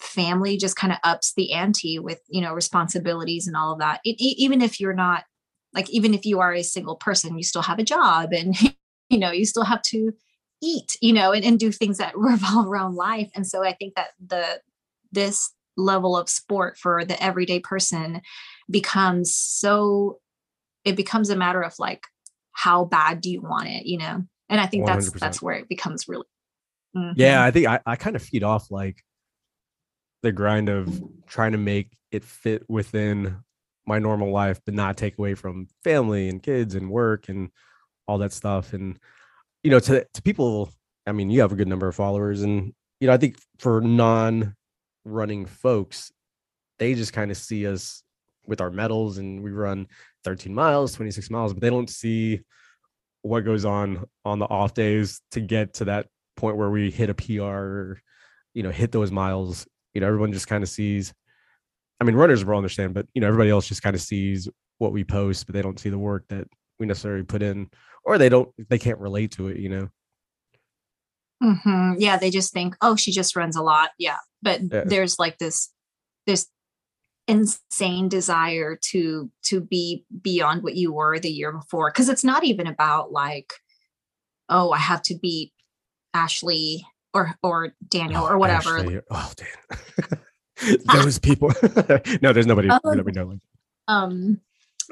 [0.00, 4.00] family just kind of ups the ante with, you know, responsibilities and all of that.
[4.04, 5.24] It, even if you're not,
[5.72, 8.56] like, even if you are a single person, you still have a job and,
[9.10, 10.12] you know, you still have to
[10.62, 13.30] eat, you know, and, and do things that revolve around life.
[13.34, 14.60] And so I think that the,
[15.12, 18.20] this level of sport for the everyday person
[18.70, 20.18] becomes so
[20.84, 22.04] it becomes a matter of like
[22.52, 25.20] how bad do you want it you know and i think that's 100%.
[25.20, 26.26] that's where it becomes really
[27.16, 27.42] Yeah, Mhm.
[27.42, 29.02] I think I, I kind of feed off like
[30.22, 33.36] the grind of trying to make it fit within
[33.86, 37.50] my normal life, but not take away from family and kids and work and
[38.06, 38.72] all that stuff.
[38.72, 38.98] And
[39.62, 40.72] you know, to to people,
[41.06, 43.80] I mean, you have a good number of followers, and you know, I think for
[43.80, 44.54] non
[45.04, 46.12] running folks,
[46.78, 48.02] they just kind of see us
[48.46, 49.86] with our medals and we run
[50.24, 52.40] 13 miles, 26 miles, but they don't see
[53.22, 56.06] what goes on on the off days to get to that
[56.36, 58.00] point where we hit a PR or,
[58.54, 59.66] you know, hit those miles.
[59.94, 61.12] You know, everyone just kind of sees.
[62.00, 64.48] I mean, runners will understand, but you know, everybody else just kind of sees
[64.78, 66.46] what we post, but they don't see the work that
[66.78, 67.68] we necessarily put in,
[68.04, 69.58] or they don't, they can't relate to it.
[69.58, 69.88] You know,
[71.42, 71.96] Mhm.
[71.98, 74.84] yeah they just think oh she just runs a lot yeah but Yeah.
[74.84, 75.72] there's like this
[76.26, 76.46] this
[77.26, 82.44] insane desire to to be beyond what you were the year before because it's not
[82.44, 83.54] even about like
[84.50, 85.52] oh i have to beat
[86.12, 90.18] ashley or or daniel or Oh, whatever Ashley, oh, damn.
[90.92, 91.48] Those people.
[92.20, 93.38] no, there's nobody Oh, that we know.
[93.88, 94.40] Um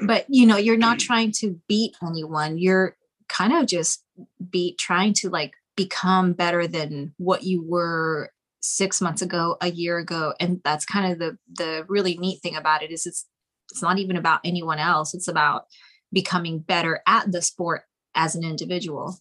[0.01, 2.95] but you know you're not trying to beat anyone you're
[3.27, 4.03] kind of just
[4.49, 9.97] be trying to like become better than what you were six months ago a year
[9.97, 13.25] ago and that's kind of the the really neat thing about it is it's
[13.71, 15.65] it's not even about anyone else it's about
[16.11, 17.83] becoming better at the sport
[18.15, 19.17] as an individual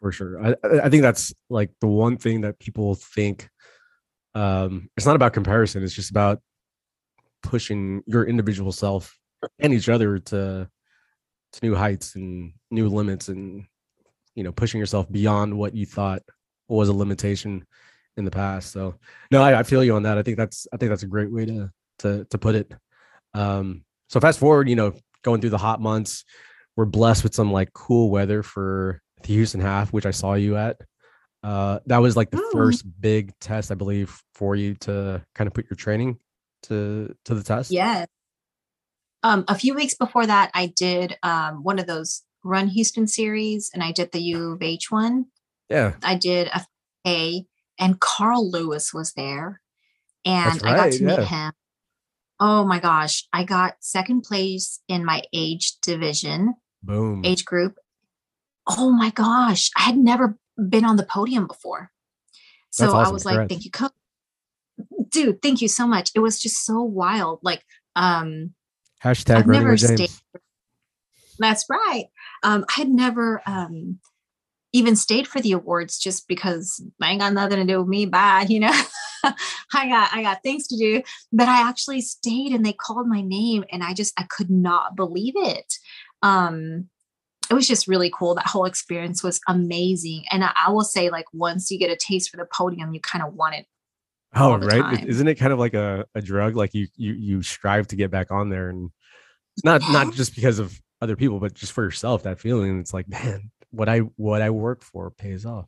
[0.00, 0.42] for sure.
[0.44, 3.48] I I- think that's like the one thing that people think.
[4.34, 5.82] Um, it's not about comparison.
[5.82, 6.40] It's just about
[7.42, 9.16] pushing your individual self
[9.58, 10.68] and each other to
[11.52, 13.64] to new heights and new limits, and
[14.34, 16.22] you know, pushing yourself beyond what you thought
[16.68, 17.64] was a limitation
[18.16, 18.72] in the past.
[18.72, 18.96] So,
[19.30, 20.18] no, I, I feel you on that.
[20.18, 21.70] I think that's I think that's a great way to
[22.00, 22.72] to to put it.
[23.34, 26.24] Um, so fast forward, you know, going through the hot months,
[26.76, 30.56] we're blessed with some like cool weather for the Houston half, which I saw you
[30.56, 30.80] at.
[31.42, 32.50] Uh, that was like the Oh.
[32.52, 36.18] first big test, I believe, for you to kind of put your training
[36.64, 37.70] to to the test.
[37.70, 38.08] yes
[39.22, 43.70] um a few weeks before that i did um one of those run houston series
[43.72, 45.26] and i did the u of h one
[45.68, 46.60] yeah, I did a
[47.06, 47.44] A,
[47.78, 49.60] and Carl Lewis was there,
[50.24, 51.16] and That's I got to yeah.
[51.18, 51.52] meet him.
[52.38, 57.24] Oh my gosh, I got second place in my age division, boom.
[57.24, 57.76] age group.
[58.66, 60.36] Oh my gosh, I had never
[60.68, 61.90] been on the podium before.
[62.70, 63.92] So That's I awesome, was like, thank you, coach.
[65.08, 66.10] Dude, thank you so much.
[66.14, 67.38] It was just so wild.
[67.42, 67.62] Like,
[67.94, 68.54] um,
[69.02, 69.94] Hashtag I've never James.
[69.94, 70.40] stayed-
[71.38, 72.06] That's right.
[72.42, 73.98] Um, I had never um,
[74.72, 78.06] even stayed for the awards just because I ain't got nothing to do with me.
[78.06, 78.72] Bye, you know.
[79.24, 81.02] I got I got things to do,
[81.32, 84.94] but I actually stayed and they called my name and I just I could not
[84.96, 85.74] believe it.
[86.22, 86.88] Um,
[87.50, 88.34] it was just really cool.
[88.34, 91.96] That whole experience was amazing, and I, I will say, like once you get a
[91.96, 93.66] taste for the podium, you kind of want it.
[94.34, 94.82] Oh, right.
[94.82, 95.06] time.
[95.08, 96.56] Isn't it kind of like a, a drug?
[96.56, 98.90] Like you you you strive to get back on there, and
[99.64, 102.24] not not just because of other people, but just for yourself.
[102.24, 102.80] That feeling.
[102.80, 105.66] It's like, man, what I what I work for pays off.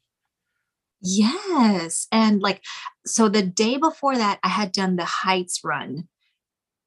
[1.01, 2.09] Yes.
[2.11, 2.62] And like,
[3.07, 6.09] so the day before that, I had done the heights run.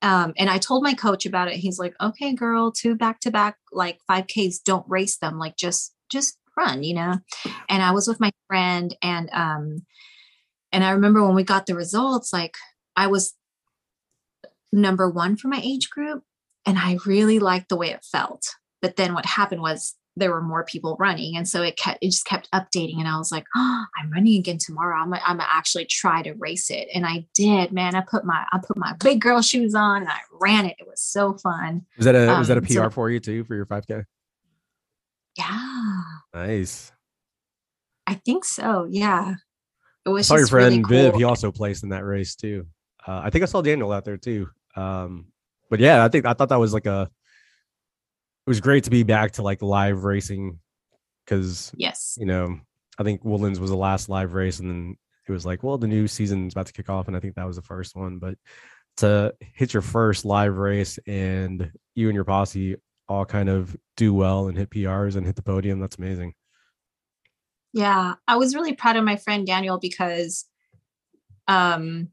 [0.02, 1.56] Um, and I told my coach about it.
[1.56, 5.38] He's like, okay, girl, two back to back, like 5Ks, don't race them.
[5.38, 7.20] Like just, just run, you know?
[7.70, 9.86] And I was with my friend and, um,
[10.72, 12.56] and I remember when we got the results, like
[12.96, 13.34] I was
[14.72, 16.24] number one for my age group
[16.66, 18.44] and I really liked the way it felt.
[18.82, 22.08] but then what happened was there were more people running and so it kept it
[22.08, 25.46] just kept updating and i was like oh i'm running again tomorrow i'm, I'm gonna
[25.50, 28.94] actually try to race it and i did man i put my i put my
[29.02, 32.38] big girl shoes on and i ran it it was so fun Was that a
[32.38, 34.04] was that a Um, PR so- for you too for your 5K?
[35.38, 36.02] yeah
[36.34, 36.92] Nice.
[38.08, 39.32] i think so yeah
[40.06, 41.16] it I was saw your just really friend Viv.
[41.16, 42.66] He also placed in that race too.
[43.08, 44.50] Uh, I think I saw Daniel out there too.
[44.76, 45.28] Um,
[45.70, 47.08] but yeah, I think I thought that was like a.
[48.52, 50.60] It was great to be back to like live racing,
[51.24, 52.60] because yes you know
[53.00, 55.88] I think Woodlands was the last live race, and then it was like, well, the
[55.88, 58.20] new season's about to kick off, and I think that was the first one.
[58.20, 58.36] But
[58.98, 62.76] to hit your first live race and you and your posse
[63.08, 66.34] all kind of do well and hit PRs and hit the podium, that's amazing.
[67.72, 70.44] Yeah, I was really proud of my friend Daniel because,
[71.48, 72.10] um,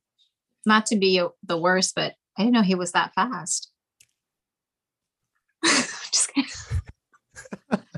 [0.65, 3.68] not to be the worst, but I didn't know he was that fast.
[6.13, 6.51] Just kidding.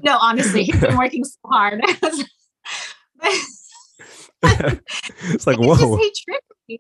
[0.03, 1.83] no, honestly, he's been working so hard.
[4.43, 5.97] it's like It's just whoa.
[5.97, 6.79] he tricked me.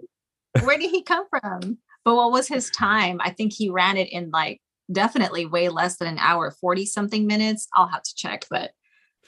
[0.62, 1.78] Where did he come from?
[2.04, 3.20] But what was his time?
[3.22, 7.26] I think he ran it in like definitely way less than an hour, 40 something
[7.26, 7.68] minutes.
[7.74, 8.46] I'll have to check.
[8.50, 8.70] But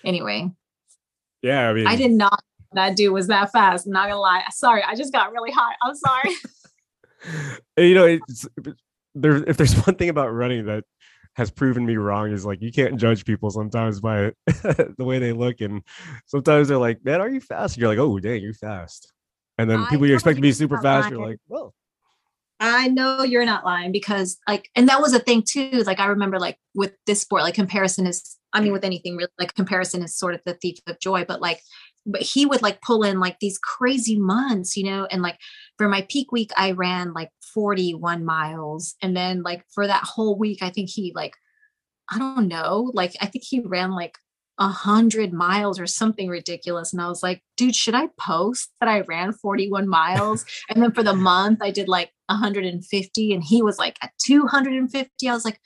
[0.04, 0.50] anyway,
[1.42, 3.86] Yeah, I mean, I did not know that dude was that fast.
[3.86, 4.42] I'm not gonna lie.
[4.50, 5.74] Sorry, I just got really hot.
[5.82, 6.30] I'm sorry.
[7.76, 8.48] you know, it's
[9.14, 9.44] there.
[9.48, 10.84] If there's one thing about running that
[11.34, 15.32] has proven me wrong is like you can't judge people sometimes by the way they
[15.32, 15.82] look, and
[16.26, 19.12] sometimes they're like, "Man, are you fast?" And you're like, "Oh, dang, you're fast."
[19.58, 21.74] And then I people you expect to be super fast, you're like, "Well,
[22.64, 25.82] I know you're not lying because like, and that was a thing too.
[25.84, 29.30] Like I remember like with this sport, like comparison is, I mean, with anything really,
[29.36, 31.60] like comparison is sort of the thief of joy, but like,
[32.04, 35.38] but he would like pull in like these crazy months, you know, and like
[35.78, 38.94] for my peak week, I ran like 41 miles.
[39.02, 41.34] And then like for that whole week, I think he like,
[42.10, 44.16] I don't know, like I think he ran like
[44.58, 46.92] a hundred miles or something ridiculous.
[46.92, 50.44] And I was like, dude, should I post that I ran 41 miles?
[50.68, 55.28] and then for the month, I did like 150 and he was like at 250.
[55.28, 55.60] I was like,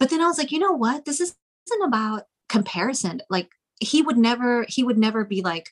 [0.00, 1.04] but then I was like, you know what?
[1.04, 1.36] This isn't
[1.84, 3.20] about comparison.
[3.30, 5.70] Like he would never, he would never be like,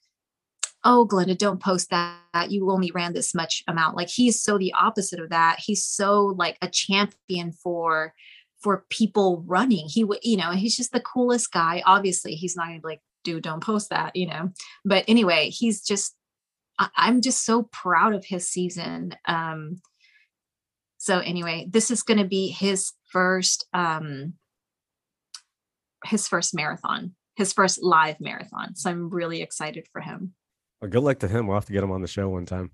[0.86, 2.50] oh, Glenda, don't post that.
[2.50, 3.96] You only ran this much amount.
[3.96, 5.58] Like he's so the opposite of that.
[5.58, 8.14] He's so like a champion for
[8.62, 9.86] for people running.
[9.88, 11.82] He would, you know, he's just the coolest guy.
[11.84, 14.50] Obviously, he's not gonna be like, dude, don't post that, you know.
[14.84, 16.14] But anyway, he's just
[16.78, 19.16] I- I'm just so proud of his season.
[19.26, 19.80] Um
[20.98, 24.34] so anyway, this is gonna be his first um
[26.04, 28.74] his first marathon, his first live marathon.
[28.74, 30.34] So I'm really excited for him.
[30.80, 31.46] well, good luck to him.
[31.46, 32.72] We'll have to get him on the show one time."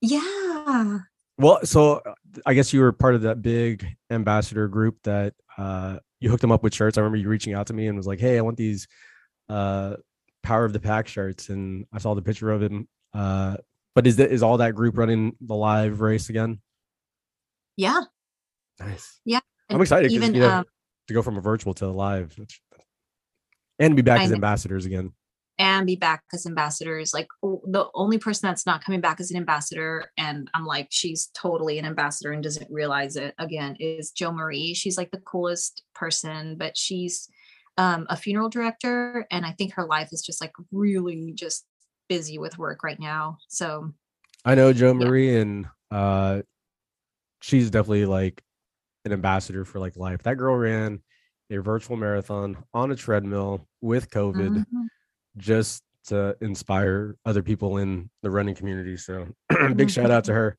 [0.00, 0.98] Yeah.
[1.38, 2.02] Well, so
[2.46, 6.52] I guess you were part of that big ambassador group that uh, you hooked him
[6.52, 6.96] up with shirts.
[6.96, 8.86] I remember you reaching out to me and was like, "Hey, I want these
[9.48, 9.96] uh,
[10.42, 12.88] Power of the Pack shirts," and I saw the picture of him.
[13.12, 13.56] Uh,
[13.94, 16.60] but is that is all that group running the live race again?
[17.76, 18.00] Yeah.
[18.78, 19.20] Nice.
[19.24, 20.64] Yeah, I'm excited even, you know, um,
[21.08, 22.38] to go from a virtual to a live,
[23.78, 24.36] and be back I as know.
[24.36, 25.12] ambassadors again.
[25.58, 27.14] and be back as ambassadors.
[27.14, 31.30] Like the only person that's not coming back as an ambassador, and I'm like, she's
[31.34, 34.74] totally an ambassador and doesn't realize it again, is Joe Marie.
[34.74, 37.28] She's like the coolest person, but she's
[37.78, 39.26] um, a funeral director.
[39.30, 41.64] And I think her life is just like really just
[42.08, 43.38] busy with work right now.
[43.48, 43.92] So
[44.44, 45.06] I know Joe Yeah.
[45.06, 46.42] Marie, and uh,
[47.42, 48.42] she's definitely like
[49.04, 50.22] an ambassador for like life.
[50.24, 51.00] That girl ran
[51.50, 54.86] a virtual marathon on a treadmill with COVID mhm,
[55.36, 58.96] just to inspire other people in the running community.
[58.96, 59.28] So
[59.74, 60.58] big shout out to her.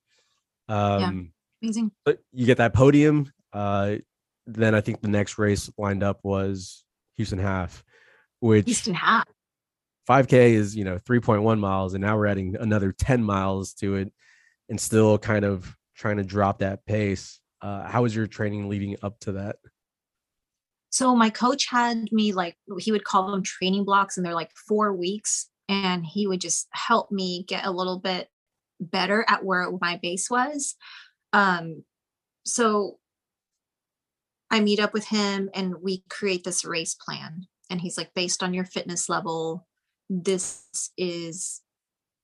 [0.69, 1.91] Um, amazing.
[2.05, 3.31] but you get that podium.
[3.53, 3.97] Uh,
[4.45, 6.83] then I think the next race lined up was
[7.17, 7.83] Houston Half,
[8.39, 9.25] which Houston Half.
[10.09, 14.13] 5K is, you know, 3.1 miles, and now we're adding another 10 miles to it
[14.69, 17.41] and still kind of trying to drop that pace.
[17.61, 19.57] Uh, how was your training leading up to that?
[20.97, 24.49] So my coach had me like he would call them training blocks and they're like
[24.67, 28.29] 4 weeks and he would just help me get a little bit
[28.79, 30.75] better at where my base was.
[31.33, 31.83] Um
[32.47, 32.97] so
[34.49, 38.41] I meet up with him and we create this race plan and he's like based
[38.41, 39.67] on your fitness level
[40.09, 40.63] this
[40.97, 41.61] is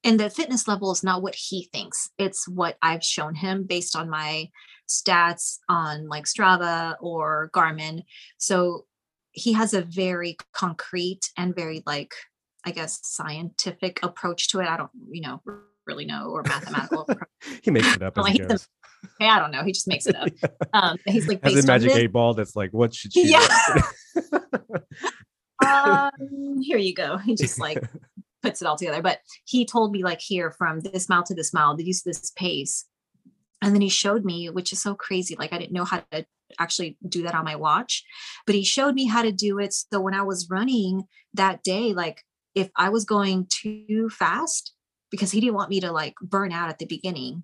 [0.03, 3.95] and the fitness level is not what he thinks it's what i've shown him based
[3.95, 4.49] on my
[4.89, 8.03] stats on like strava or garmin
[8.37, 8.85] so
[9.31, 12.13] he has a very concrete and very like
[12.65, 15.41] i guess scientific approach to it i don't you know
[15.85, 17.07] really know or mathematical.
[17.61, 18.57] He makes it up as Well, he a-
[19.19, 20.29] i don't know he just makes it up
[20.73, 23.31] um he's like Has based a magic eight ball that's like, what should she?
[23.31, 23.45] Yeah.
[25.65, 27.17] um, here you go.
[27.17, 27.83] He just like
[28.43, 29.01] puts it all together.
[29.01, 32.31] But he told me like here from this mile to this mile, the use this
[32.31, 32.85] pace.
[33.61, 35.35] And then he showed me, which is so crazy.
[35.39, 36.25] Like I didn't know how to
[36.59, 38.03] actually do that on my watch,
[38.45, 39.73] but he showed me how to do it.
[39.73, 42.21] So when I was running that day, like
[42.53, 44.73] if I was going too fast,
[45.09, 47.43] because he didn't want me to like burn out at the beginning.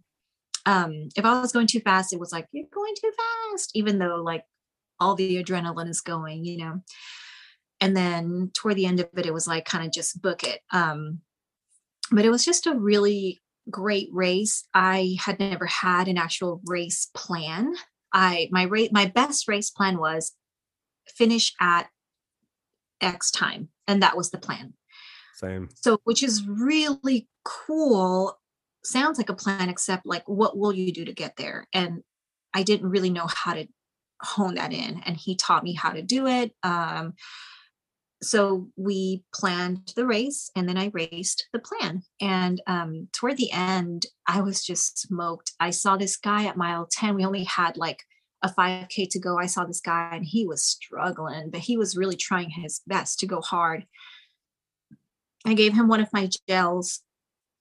[0.66, 3.12] Um, if I was going too fast, it was like, you're going too
[3.52, 4.44] fast, even though like
[5.00, 6.82] all the adrenaline is going, you know
[7.82, 10.62] and then toward the end of it it was like kind of just book it
[10.72, 11.20] um
[12.12, 14.66] but it was just a really great race.
[14.74, 17.76] I had never had an actual race plan.
[18.14, 20.34] I my rate my best race plan was
[21.08, 21.88] finish at
[23.02, 24.74] x time and that was the plan.
[25.36, 25.70] Same.
[25.76, 28.38] So which is really cool.
[28.84, 31.68] Sounds like a plan except like what will you do to get there?
[31.74, 32.04] And
[32.52, 33.68] i didn't really know how to
[34.24, 37.14] hone that in and he taught me how to do it um
[38.22, 42.04] so we planned the race and then I raced the plan.
[42.20, 45.54] And um, toward the end, I was just smoked.
[45.60, 47.16] I saw this guy at mile 10.
[47.16, 48.04] We only had like
[48.44, 49.38] a 5K to go.
[49.38, 53.20] I saw this guy and he was struggling, but he was really trying his best
[53.20, 53.86] to go hard.
[55.46, 57.02] I gave him one of my gels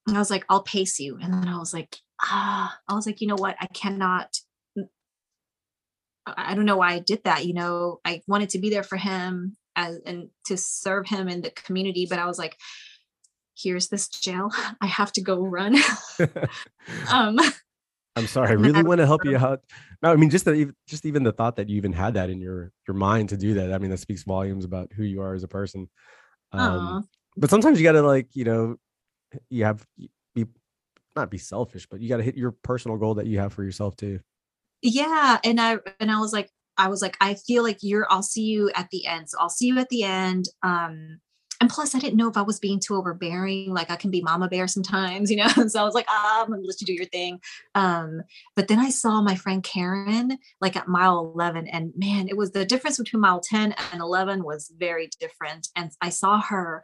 [0.08, 1.18] and I was like, I'll pace you.
[1.22, 3.56] And then I was like, ah, I was like, you know what?
[3.60, 4.36] I cannot.
[6.26, 7.46] I don't know why I did that.
[7.46, 11.40] You know, I wanted to be there for him as and to serve him in
[11.40, 12.56] the community but i was like
[13.58, 14.50] here's this jail.
[14.80, 15.76] I have to go run.
[17.12, 17.38] Um
[18.16, 19.60] i'm sorry i really want to help you out.
[20.02, 22.40] No i mean just the, just even the thought that you even had that in
[22.40, 25.34] your your mind to do that i mean that speaks volumes about who you are
[25.34, 25.88] as a person.
[26.52, 27.06] Um
[27.36, 28.76] but sometimes you gotta like you know
[29.50, 29.86] you have
[30.34, 30.46] be
[31.14, 33.94] not be selfish but you gotta hit your personal goal that you have for yourself
[33.96, 34.18] too.
[34.80, 38.22] Yeah and i and i was like I was like, I feel like you're, I'll
[38.22, 39.28] see you at the end.
[39.28, 40.46] So I'll see you at the end.
[40.62, 41.20] Um,
[41.60, 43.72] and plus I didn't know if I was being too overbearing.
[43.72, 45.48] Like I can be mama bear sometimes, you know?
[45.48, 47.40] so I was like, ah, I'm gonna let you do your thing.
[47.74, 48.22] Um,
[48.54, 52.52] but then I saw my friend Karen like at mile 11 and man, it was
[52.52, 55.68] the difference between mile 10 and 11 was very different.
[55.74, 56.82] And I saw her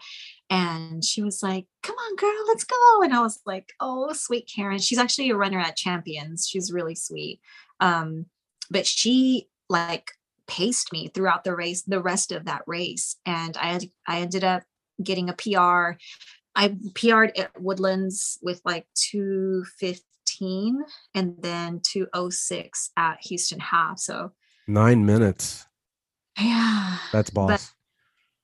[0.51, 3.03] and she was like, come on girl, let's go.
[3.03, 4.79] And I was like, oh, sweet Karen.
[4.79, 6.49] She's actually a runner at champions.
[6.49, 7.41] She's really sweet.
[7.81, 8.27] Um,
[8.71, 10.13] but she like
[10.47, 13.17] paced me throughout the race, the rest of that race.
[13.27, 14.63] And I had, I ended up
[15.03, 15.99] getting a PR.
[16.55, 23.99] I PR'd at Woodlands with like 215 and then 206 at Houston half.
[23.99, 24.31] So
[24.69, 25.67] nine minutes.
[26.39, 26.99] Yeah.
[27.13, 27.49] That's boss.
[27.49, 27.71] But,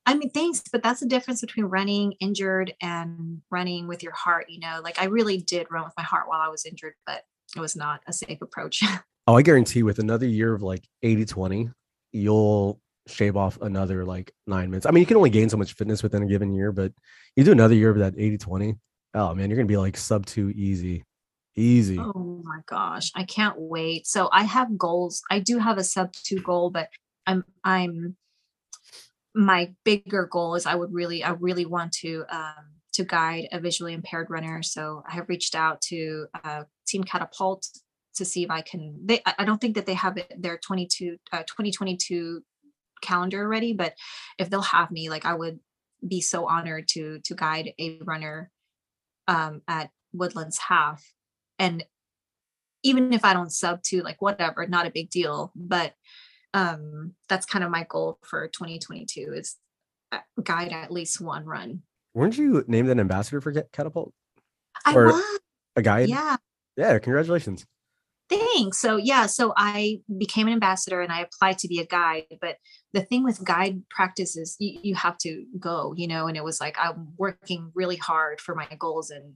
[0.06, 4.46] I mean, thanks, but that's the difference between running injured and running with your heart.
[4.48, 7.22] You know, like I really did run with my heart while I was injured, but
[7.54, 8.82] it was not a safe approach.
[9.30, 11.70] Oh, I guarantee with another year of like 80 20,
[12.10, 14.86] you'll shave off another like nine minutes.
[14.86, 16.92] I mean, you can only gain so much fitness within a given year, but
[17.36, 18.74] you do another year of that 80 20.
[19.14, 21.04] Oh man, you're gonna be like sub two easy.
[21.54, 21.96] Easy.
[21.96, 23.12] Oh my gosh.
[23.14, 24.08] I can't wait.
[24.08, 25.22] So I have goals.
[25.30, 26.88] I do have a sub two goal, but
[27.24, 28.16] I'm I'm
[29.32, 33.60] my bigger goal is I would really, I really want to um to guide a
[33.60, 34.64] visually impaired runner.
[34.64, 37.64] So I have reached out to uh, Team Catapult
[38.14, 39.00] to see if I can.
[39.04, 42.42] They, I don't think that they have their 22, uh, 2022
[43.00, 43.94] calendar ready, but
[44.38, 45.60] if they'll have me, like I would
[46.06, 48.50] be so honored to to guide a runner
[49.28, 51.04] um, at Woodlands Half,
[51.58, 51.84] and
[52.82, 55.52] even if I don't sub to like whatever, not a big deal.
[55.54, 55.94] But
[56.54, 59.56] um, that's kind of my goal for 2022 is
[60.12, 61.82] uh, guide at least one run.
[62.14, 64.12] Weren't you named an ambassador for Catapult?
[64.84, 65.40] I or was.
[65.76, 66.08] A guide?
[66.08, 66.36] Yeah.
[66.76, 66.98] Yeah.
[66.98, 67.66] Congratulations.
[68.30, 68.78] Thanks.
[68.78, 72.26] So yeah, so I became an ambassador and I applied to be a guide.
[72.40, 72.58] But
[72.92, 76.44] the thing with guide practice is you, you have to go, you know, and it
[76.44, 79.34] was like I'm working really hard for my goals and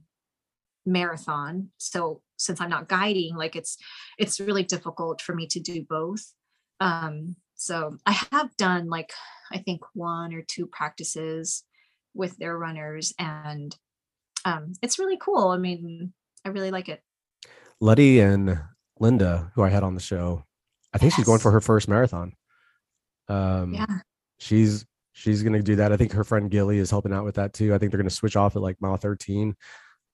[0.85, 1.71] marathon.
[1.77, 3.77] So since I'm not guiding, like it's
[4.17, 6.33] it's really difficult for me to do both.
[6.79, 9.11] Um, so I have done like
[9.51, 11.63] I think one or two practices
[12.13, 13.75] with their runners and
[14.45, 15.49] um, it's really cool.
[15.49, 16.13] I mean,
[16.45, 17.01] I really like it.
[17.81, 18.57] Letty and
[18.99, 20.43] Linda, who I had on the show,
[20.93, 21.17] I think yes.
[21.17, 22.33] she's going for her first marathon.
[23.27, 23.85] Um, yeah,
[24.37, 25.91] she's she's going to do that.
[25.91, 27.73] I think her friend Gilly is helping out with that too.
[27.73, 29.55] I think they're going to switch off at like mile 13.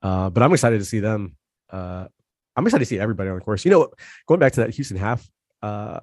[0.01, 1.35] Uh, but I'm excited to see them.
[1.69, 2.07] Uh,
[2.55, 3.65] I'm excited to see everybody on the course.
[3.65, 3.89] You know,
[4.27, 5.27] going back to that Houston half,
[5.61, 5.99] uh,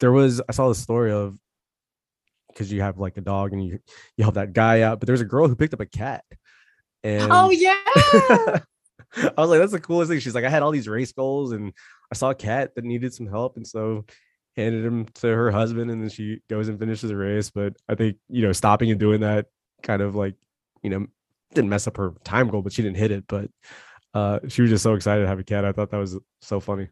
[0.00, 1.38] there was I saw the story of
[2.48, 3.78] because you have like a dog and you
[4.16, 6.24] you help that guy out, but there's a girl who picked up a cat.
[7.02, 8.58] And oh yeah.
[9.36, 10.20] I was like, that's the coolest thing.
[10.20, 11.72] She's like, I had all these race goals and
[12.12, 13.56] I saw a cat that needed some help.
[13.56, 14.04] And so
[14.56, 17.50] handed him to her husband, and then she goes and finishes the race.
[17.50, 19.46] But I think you know stopping and doing that
[19.82, 20.34] kind of like
[20.82, 21.06] you know
[21.54, 23.24] didn't mess up her time goal, but she didn't hit it.
[23.26, 23.50] But
[24.12, 25.64] uh, she was just so excited to have a cat.
[25.64, 26.88] I thought that was so funny.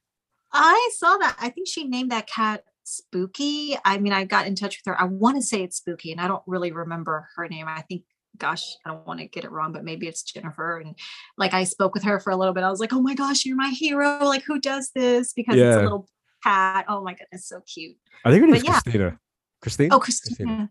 [0.53, 1.37] I saw that.
[1.41, 3.77] I think she named that cat Spooky.
[3.85, 5.01] I mean, I got in touch with her.
[5.01, 7.67] I want to say it's Spooky, and I don't really remember her name.
[7.69, 8.03] I think,
[8.39, 10.79] gosh, I don't want to get it wrong, but maybe it's Jennifer.
[10.79, 10.97] And
[11.37, 12.65] like, I spoke with her for a little bit.
[12.65, 14.19] I was like, oh my gosh, you're my hero.
[14.23, 15.33] Like, who does this?
[15.33, 16.09] Because it's a little
[16.43, 16.87] cat.
[16.89, 17.97] Oh my goodness, so cute.
[18.25, 18.81] I think her name's yeah.
[18.81, 19.19] Christina.
[19.61, 19.93] Christine?
[19.93, 20.71] Oh, Christina.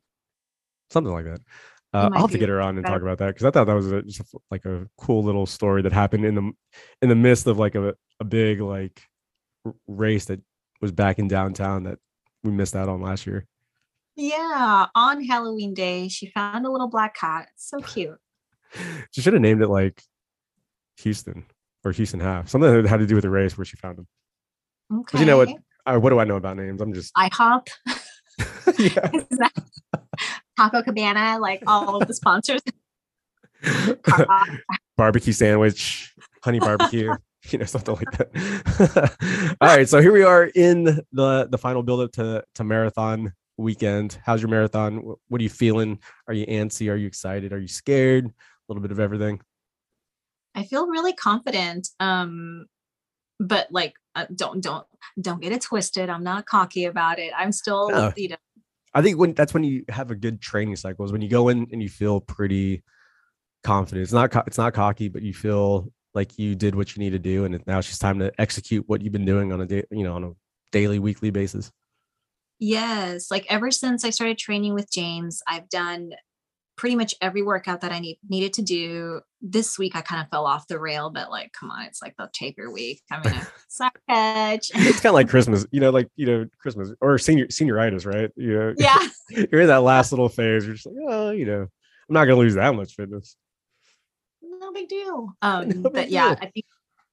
[0.89, 1.39] something like that.
[1.93, 2.95] Uh, I'll have to get her on and better.
[2.95, 5.45] talk about that because I thought that was a, just a like a cool little
[5.45, 6.51] story that happened in the
[7.01, 9.01] in the midst of like a, a big like
[9.87, 10.41] race that
[10.81, 11.99] was back in downtown that
[12.43, 13.45] we missed out on last year.
[14.21, 17.47] Yeah, on Halloween day, she found a little black cat.
[17.55, 18.19] It's so cute.
[19.09, 20.03] She should have named it like
[20.97, 21.43] Houston
[21.83, 24.07] or Houston Half, something that had to do with the race where she found him.
[24.93, 25.21] Okay.
[25.21, 25.49] you know what?
[25.87, 26.81] Uh, what do I know about names?
[26.81, 27.67] I'm just IHOP,
[28.77, 29.09] yeah.
[30.55, 32.61] Taco Cabana, like all of the sponsors.
[34.97, 36.13] Barbecue sandwich,
[36.43, 37.11] honey barbecue,
[37.49, 39.57] you know, something like that.
[39.59, 43.33] All right, so here we are in the the final build up to to marathon
[43.61, 44.19] weekend.
[44.25, 44.97] How's your marathon?
[45.27, 45.99] What are you feeling?
[46.27, 46.91] Are you antsy?
[46.91, 47.53] Are you excited?
[47.53, 48.25] Are you scared?
[48.25, 48.31] A
[48.67, 49.41] little bit of everything.
[50.55, 51.87] I feel really confident.
[51.99, 52.65] Um,
[53.39, 54.85] but like, uh, don't don't
[55.19, 56.09] don't get it twisted.
[56.09, 57.31] I'm not cocky about it.
[57.37, 58.13] I'm still, No.
[58.17, 58.35] you know,
[58.93, 61.49] I think when that's when you have a good training cycle is when you go
[61.49, 62.83] in and you feel pretty
[63.63, 64.03] confident.
[64.03, 67.19] It's not it's not cocky, but you feel like you did what you need to
[67.19, 69.83] do, and now it's just time to execute what you've been doing on a day,
[69.91, 70.31] you know, on a
[70.71, 71.71] daily, weekly basis.
[72.61, 73.29] Yes.
[73.29, 76.13] Like ever since I started training with James, I've done
[76.77, 79.21] pretty much every workout that I need needed to do.
[79.41, 82.15] This week I kind of fell off the rail, but like, come on, it's like
[82.17, 83.01] the taper week.
[83.11, 84.71] I'm gonna suck catch.
[84.73, 88.31] it's kind of like Christmas, you know, like you know, Christmas or senior senioritis, right?
[88.35, 89.07] You know, yeah.
[89.51, 90.65] you're in that last little phase.
[90.65, 93.35] You're just like, oh, you know, I'm not gonna lose that much fitness.
[94.41, 95.33] no big deal.
[95.41, 96.35] Um, No but big yeah.
[96.41, 96.65] I think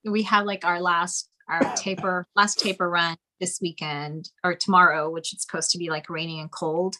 [0.04, 5.32] we have like our last our taper last taper run this weekend or tomorrow, which
[5.32, 6.96] is supposed to be like rainy and cold.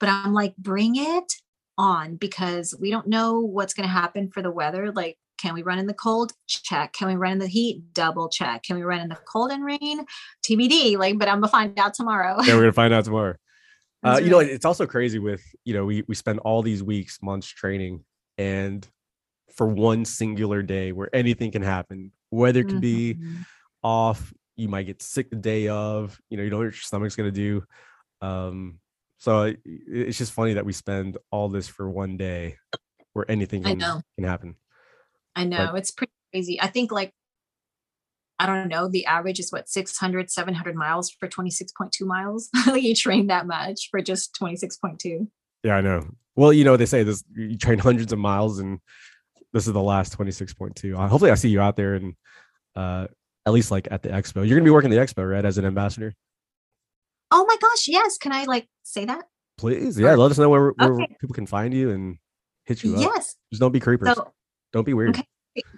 [0.00, 1.32] But I'm like, bring it
[1.78, 4.90] on because we don't know what's going to happen for the weather.
[4.92, 6.32] Like, can we run in the cold?
[6.46, 6.92] Check.
[6.92, 7.82] Can we run in the heat?
[7.94, 8.62] Double check.
[8.62, 10.04] Can we run in the cold and rain?
[10.46, 10.96] TBD.
[10.96, 12.36] Like, but I'm gonna find out tomorrow.
[12.42, 13.34] Yeah, we're gonna find out tomorrow.
[14.04, 17.20] Uh, you know, it's also crazy with you know we we spend all these weeks,
[17.22, 18.02] months training,
[18.36, 18.88] and
[19.54, 23.46] for one singular day where anything can happen, weather can be Mhm.
[23.82, 26.82] Off, you might get sick the day of, you know, you don't know what your
[26.82, 27.64] stomach's gonna do.
[28.20, 28.78] Um,
[29.18, 32.56] so it- it's just funny that we spend all this for one day
[33.12, 33.78] where anything can,
[34.16, 34.56] can happen.
[35.34, 36.60] I know it's pretty crazy.
[36.60, 37.12] I think like
[38.38, 42.48] I don't know, the average is what 600 700 miles for 26.2 miles.
[42.74, 45.28] you train that much for just 26.2.
[45.62, 46.08] Yeah, I know.
[46.34, 48.80] Well, you know, they say this you train hundreds of miles and
[49.52, 50.98] this is the last 26.2.
[50.98, 52.14] Uh, hopefully I see you out there and
[52.74, 53.06] uh
[53.46, 54.46] at least like at the expo.
[54.46, 55.44] You're gonna be working the expo, right?
[55.44, 56.14] As an ambassador.
[57.30, 58.18] Oh my gosh, yes.
[58.18, 59.24] Can I like say that?
[59.58, 59.98] Please.
[59.98, 61.16] Yeah, let us know where, where Okay.
[61.20, 62.18] people can find you and
[62.64, 63.00] hit you up.
[63.00, 63.36] Yes.
[63.52, 64.14] Just don't be creepers.
[64.14, 64.32] So
[64.72, 65.16] don't be weird.
[65.16, 65.26] Okay.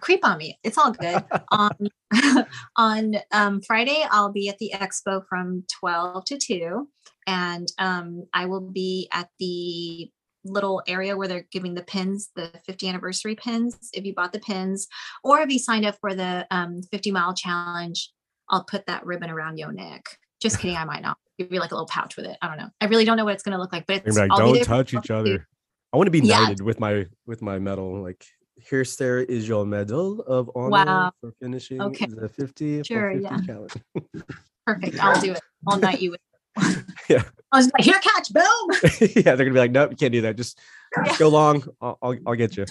[0.00, 0.58] creep on me.
[0.62, 1.24] It's all good.
[1.50, 1.70] on
[2.76, 6.88] on um, Friday, I'll be at the expo from 12 to 2.
[7.26, 10.10] And um, I will be at the
[10.44, 13.76] little area where they're giving the pins, the 50 anniversary pins.
[13.92, 14.86] If you bought the pins,
[15.22, 18.10] or if you signed up for the um, 50 mile challenge,
[18.50, 20.04] I'll put that ribbon around your neck.
[20.40, 21.16] Just kidding, I might not.
[21.38, 22.36] Give you like a little pouch with it.
[22.42, 22.68] I don't know.
[22.80, 25.04] I really don't know what it's gonna look like, but it's like, don't touch each
[25.04, 25.48] to other.
[25.92, 26.40] I want to be Yeah.
[26.42, 28.02] knighted with my with my medal.
[28.02, 28.24] Like,
[28.56, 31.12] here, Sarah, is your medal of honor Wow.
[31.20, 32.06] for finishing Okay.
[32.06, 33.40] the 50 Sure, 50 yeah.
[33.46, 33.72] challenge.
[34.66, 34.98] Perfect.
[35.00, 35.40] I'll do it.
[35.66, 36.20] I'll knight you with
[37.08, 37.22] Yeah.
[37.52, 39.10] I was like, here, catch, boom.
[39.14, 40.36] yeah, they're gonna be like, nope, you can't do that.
[40.36, 40.58] Just,
[41.04, 41.16] Yeah.
[41.18, 41.62] go long.
[41.80, 42.64] I'll, I'll, I'll get you.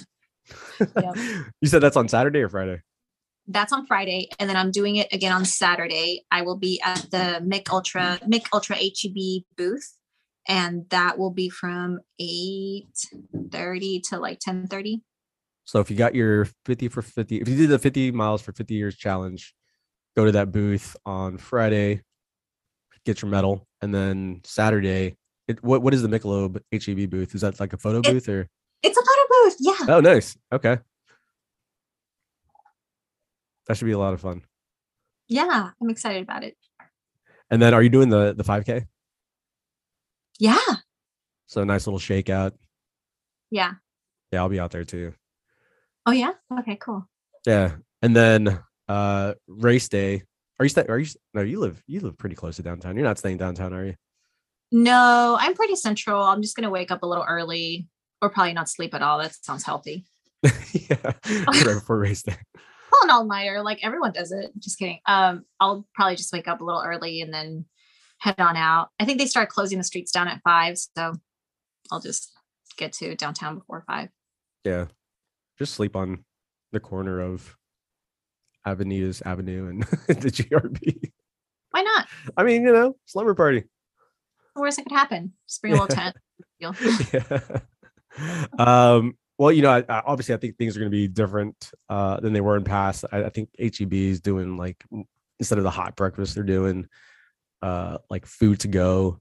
[0.80, 1.16] Yep.
[1.62, 2.82] You said that's on Saturday or Friday?
[3.48, 6.24] that's on Friday, and then I'm doing it again on Saturday.
[6.32, 9.98] I will be at the Mich Ultra Mich Ultra HEB booth,
[10.48, 12.88] and that will be from eight
[13.52, 15.02] thirty to like ten thirty.
[15.66, 18.52] So if you got your 50 for 50, if you did the 50 miles for
[18.52, 19.54] 50 years challenge,
[20.14, 22.02] go to that booth on Friday,
[23.06, 25.16] get your medal, and then Saturday.
[25.48, 27.36] It, what what is the Michelob HEB booth?
[27.36, 28.48] Is that like a photo It- booth or?
[28.82, 29.56] It's a photo booth.
[29.60, 30.36] Yeah, Oh, nice.
[30.52, 30.78] Okay,
[33.68, 34.42] that should be a lot of fun.
[35.28, 36.56] yeah, I'm excited about it.
[37.50, 38.88] And then, are you doing the the 5K?
[40.40, 40.58] Yeah,
[41.48, 42.54] So nice little shakeout.
[43.52, 43.74] yeah.
[44.32, 45.14] Yeah, I'll be out there too.
[46.08, 46.32] Oh yeah.
[46.60, 47.08] Okay, cool.
[47.46, 50.24] Yeah, and then uh race day.
[50.64, 50.84] Are you?
[50.88, 51.08] Are you?
[51.34, 51.84] No, you live.
[51.88, 52.96] You live pretty close to downtown.
[52.96, 53.96] You're not staying downtown, are you?
[54.72, 56.24] No, I'm pretty central.
[56.24, 57.90] I'm just gonna wake up a little early,
[58.22, 59.20] or probably not sleep at all.
[59.20, 60.06] That sounds healthy.
[60.44, 60.96] yeah,
[61.30, 62.38] right before race day.
[62.90, 64.52] Pull an all nighter, like everyone does it.
[64.58, 65.00] Just kidding.
[65.06, 67.66] Um, I'll probably just wake up a little early and then
[68.20, 68.88] head on out.
[68.98, 71.14] I think they start closing the streets down at five, so
[71.92, 72.32] I'll just
[72.78, 74.08] get to downtown before five.
[74.64, 74.86] Yeah,
[75.60, 76.24] just sleep on
[76.72, 77.58] the corner of
[78.66, 81.12] Avenidas Avenue and the GRB.
[81.72, 82.08] Why not?
[82.38, 83.64] I mean, you know, slumber party.
[84.56, 85.34] The worst that could happen.
[85.48, 86.16] Just bring a little tent.
[87.12, 87.40] Yeah.
[88.60, 91.72] Um, well, you know, I, I, obviously, I think things are going to be different
[91.90, 93.06] uh, than they were in past.
[93.12, 94.82] I, I think HEB is doing like
[95.40, 96.88] instead of the hot breakfast, they're doing
[97.62, 99.20] uh, like food to go,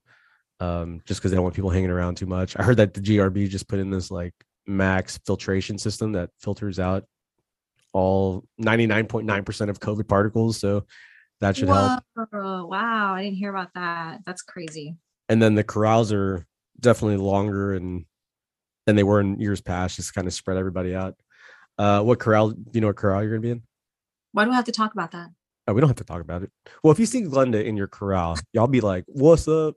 [0.61, 2.57] um, just because they don't want people hanging around too much.
[2.57, 4.35] I heard that the GRB just put in this like
[4.67, 7.05] max filtration system that filters out
[7.93, 10.59] all 99.9% of COVID particles.
[10.59, 10.85] So
[11.41, 12.33] that should Whoa, help.
[12.71, 13.15] wow.
[13.15, 14.21] I didn't hear about that.
[14.25, 14.97] That's crazy.
[15.29, 16.47] And then the corrals are
[16.81, 18.05] definitely longer and
[18.87, 21.15] than they were in years past, just kind of spread everybody out.
[21.79, 23.63] Uh, what corral do you know what corral you're gonna be in?
[24.33, 25.31] Why do we have to talk about that?
[25.67, 26.51] Oh, we don't have to talk about it.
[26.83, 29.75] Well, if you see Glenda in your corral, y'all be like, "What's up?"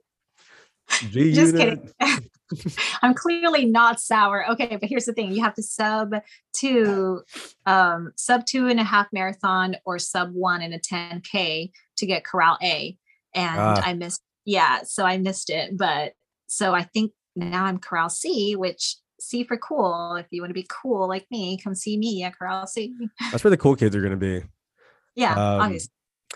[1.10, 1.90] G Just kidding.
[3.02, 4.44] I'm clearly not sour.
[4.50, 6.14] Okay, but here's the thing: you have to sub
[6.54, 7.22] two,
[7.66, 12.24] um, sub two and a half marathon or sub one in a 10k to get
[12.24, 12.96] corral A,
[13.34, 13.82] and Ah.
[13.84, 14.22] I missed.
[14.44, 16.12] Yeah, so I missed it, but
[16.46, 20.14] so I think now I'm corral C, which C for cool.
[20.16, 22.94] If you want to be cool like me, come see me at corral C.
[23.32, 24.42] That's where the cool kids are gonna be.
[25.16, 25.90] Yeah, Um, obviously.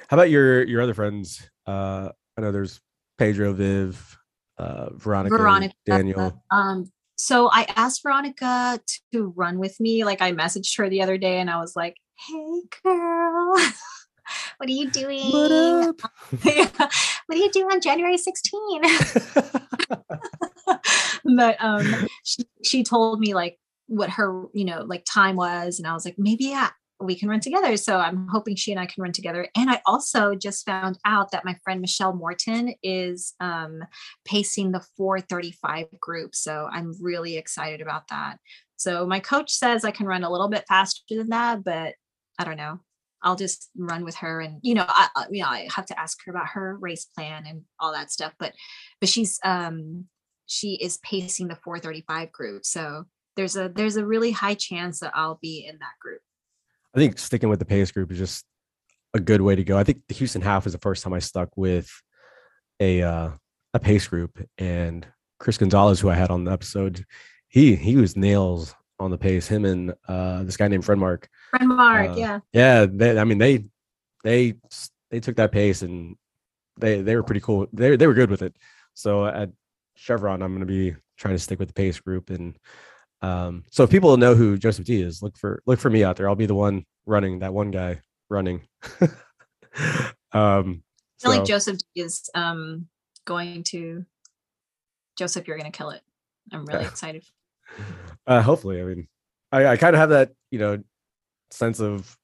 [0.09, 1.49] How about your your other friends?
[1.67, 2.81] Uh, I know there's
[3.19, 4.19] Pedro, Viv,
[4.61, 5.75] uh, Veronica, Veronica.
[5.87, 6.43] Daniel.
[6.51, 8.81] Um, so I asked Veronica
[9.13, 10.05] to run with me.
[10.05, 11.97] Like I messaged her the other day and I was like,
[12.29, 13.53] hey girl,
[14.57, 15.31] what are you doing?
[15.31, 16.01] What up?
[16.43, 18.61] what do you do on January 16?
[21.37, 25.79] but um she, she told me like what her, you know, like time was.
[25.79, 26.71] And I was like, maybe yeah,
[27.01, 27.77] we can run together.
[27.77, 29.49] So I'm hoping she and I can run together.
[29.57, 33.83] And I also just found out that my friend Michelle Morton is um
[34.25, 36.35] pacing the 435 group.
[36.35, 38.39] So I'm really excited about that.
[38.77, 41.95] So my coach says I can run a little bit faster than that, but
[42.39, 42.81] I don't know.
[43.23, 46.19] I'll just run with her and you know I you know I have to ask
[46.25, 48.55] her about her race plan and all that stuff but
[48.99, 50.07] but she's um
[50.47, 53.05] she is pacing the 435 group so
[53.37, 56.21] there's a there's a really high chance that I'll be in that group.
[56.95, 58.45] I think sticking with the pace group is just
[59.14, 59.78] a good way to go.
[59.78, 61.91] I think the Houston half was the first time I stuck with
[62.80, 63.30] a uh,
[63.74, 65.07] a pace group, and
[65.38, 67.05] Chris Gonzalez, who I had on the episode,
[67.49, 69.47] he he was nails on the pace.
[69.47, 71.28] Him and uh, this guy named Fred Mark.
[71.51, 72.41] Friend Mark, Uh, yeah.
[72.53, 73.66] Yeah, they, I mean they
[74.24, 74.55] they
[75.11, 76.16] they took that pace and
[76.78, 77.66] they they were pretty cool.
[77.72, 78.57] They they were good with it.
[78.95, 79.51] So at
[79.95, 82.57] Chevron, I'm going to be trying to stick with the pace group and.
[83.23, 86.16] Um, so if people know who Joseph D is, look for look for me out
[86.16, 86.29] there.
[86.29, 88.62] I'll be the one running that one guy running.
[89.03, 89.11] um,
[90.33, 92.87] I feel like so- Joseph is um
[93.27, 94.05] going to
[95.18, 96.03] Joseph, you're gonna kill it.
[96.53, 97.25] I'm really excited.
[98.27, 99.09] uh, hopefully, I mean,
[99.53, 100.83] I, I kind of have that, you know,
[101.51, 102.16] sense of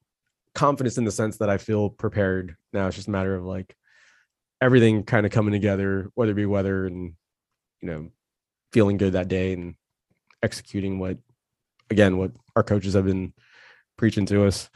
[0.55, 2.87] confidence in the sense that I feel prepared now.
[2.87, 3.75] It's just a matter of like
[4.61, 7.13] everything kind of coming together, whether it be weather and,
[7.81, 8.09] you know,
[8.73, 9.75] feeling good that day and
[10.43, 11.17] executing what,
[11.89, 13.33] again, what our coaches have been
[13.97, 14.69] preaching to us.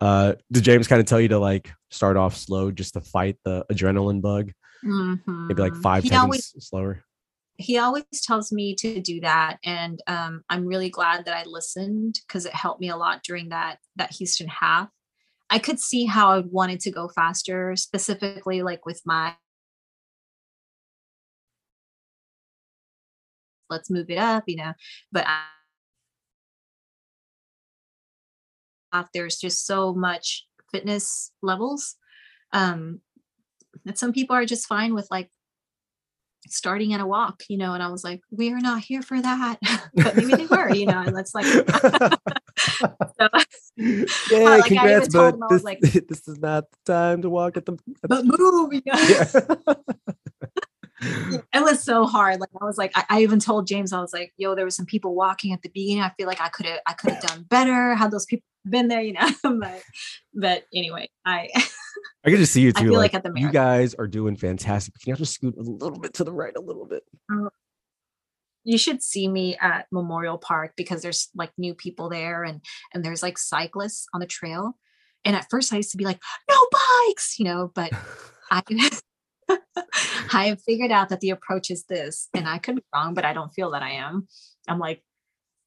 [0.00, 3.36] Uh, did James kind of tell you to like start off slow just to fight
[3.44, 4.52] the adrenaline bug?
[4.82, 5.82] Maybe like Mhm.
[5.82, 7.04] five He seconds always slower.
[7.60, 12.20] he always tells me to do that and um, i'm really glad that i listened
[12.26, 14.88] because it helped me a lot during that that houston half
[15.50, 19.34] i could see how i wanted to go faster specifically like with my
[23.70, 24.72] let's move it up you know
[25.12, 25.26] but
[28.92, 31.96] I, there's just so much fitness levels
[32.52, 33.00] um
[33.84, 35.30] that some people are just fine with like
[36.46, 39.20] starting at a walk, you know, and I was like, we are not here for
[39.20, 39.58] that.
[39.94, 41.44] but maybe they were, you know, and that's like
[42.58, 43.28] so,
[44.30, 47.72] yeah, like, congrats, but this, like- this is not the time to walk at the.
[48.02, 48.94] At but move, you know.
[48.94, 49.74] yeah.
[51.00, 52.40] It was so hard.
[52.40, 54.70] Like I was like, I, I even told James, I was like, yo, there were
[54.70, 56.02] some people walking at the beginning.
[56.02, 58.88] I feel like I could have I could have done better had those people been
[58.88, 59.28] there, you know.
[59.42, 59.82] but
[60.34, 61.48] but anyway, I
[62.24, 62.88] I can just see you I too.
[62.88, 64.94] feel Like, like at the you guys are doing fantastic.
[65.00, 67.02] Can you just scoot a little bit to the right, a little bit?
[67.30, 67.50] Oh.
[68.64, 72.60] you should see me at Memorial Park because there's like new people there and
[72.92, 74.76] and there's like cyclists on the trail
[75.24, 76.66] and at first I used to be like, no
[77.08, 77.92] bikes, you know, but
[78.50, 78.62] I
[80.32, 83.24] I have figured out that the approach is this, and I could be wrong, but
[83.24, 84.28] I don't feel that I am.
[84.66, 85.02] I'm like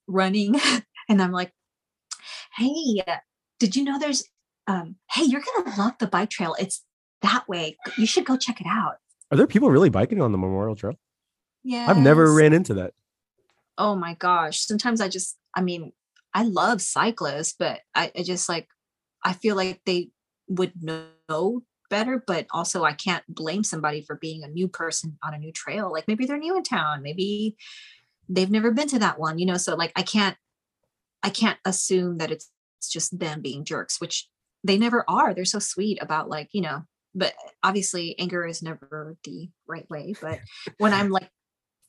[0.07, 0.59] running,
[1.09, 1.51] and I'm like,
[2.55, 3.03] hey,
[3.59, 4.23] did you know there's
[4.67, 6.55] um, hey, you're gonna love the bike trail.
[6.59, 6.83] It's
[7.21, 7.77] that way.
[7.97, 8.95] You should go check it out.
[9.31, 10.95] Are there people really biking on the Memorial Trail?
[11.63, 11.85] Yeah.
[11.89, 12.93] I've never ran into that.
[13.77, 14.65] Oh my gosh.
[14.65, 15.93] Sometimes I just, I mean,
[16.33, 18.67] I love cyclists, but I, I just like,
[19.23, 20.09] I feel like they
[20.47, 21.61] would know
[21.91, 25.51] better, but also I can't blame somebody for being a new person on a new
[25.51, 25.91] trail.
[25.91, 27.55] Like maybe they're new in town, maybe
[28.27, 29.57] they've never been to that one, you know?
[29.57, 30.35] So like, I can't,
[31.21, 34.27] I can't assume that it's, it's just them being jerks, which
[34.63, 35.33] they never are.
[35.35, 36.83] They're so sweet about like, you know,
[37.13, 40.15] but obviously anger is never the right way.
[40.19, 40.39] But
[40.77, 41.29] when I'm like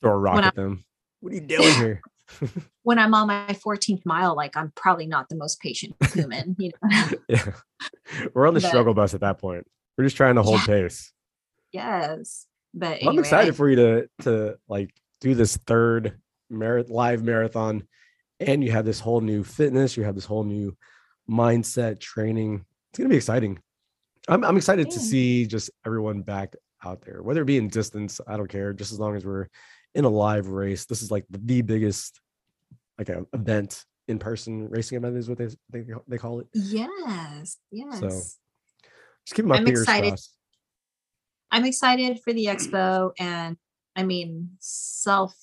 [0.03, 0.85] throw a rock when at them.
[1.21, 2.03] What are you doing here?
[2.83, 6.73] when I'm on my 14th mile, like I'm probably not the most patient human, you
[6.83, 7.09] know.
[7.29, 7.53] yeah.
[8.35, 9.67] We're on the But- struggle bus at that point.
[9.97, 10.66] We're just trying to hold Yeah.
[10.66, 11.12] pace.
[11.72, 12.47] yes.
[12.74, 16.18] But Well, I'm excited I- for you to to like do this third
[16.49, 17.86] mar- live marathon,
[18.40, 19.97] and you have this whole new fitness.
[19.97, 20.74] You have this whole new
[21.28, 22.64] mindset training.
[22.90, 23.59] It's gonna be exciting.
[24.28, 28.20] I'm I'm excited to see just everyone back out there, whether it be in distance.
[28.26, 29.49] I don't care, just as long as we're
[29.95, 30.86] in a live race.
[30.86, 32.20] This is like the, biggest
[32.99, 36.47] like a event in person racing event is what they they, they call it.
[36.55, 38.38] yes, yes.
[39.27, 40.09] Just keep my I'm fingers excited.
[40.11, 40.37] crossed.
[41.51, 43.57] I'm excited for the expo and
[43.95, 45.35] I mean self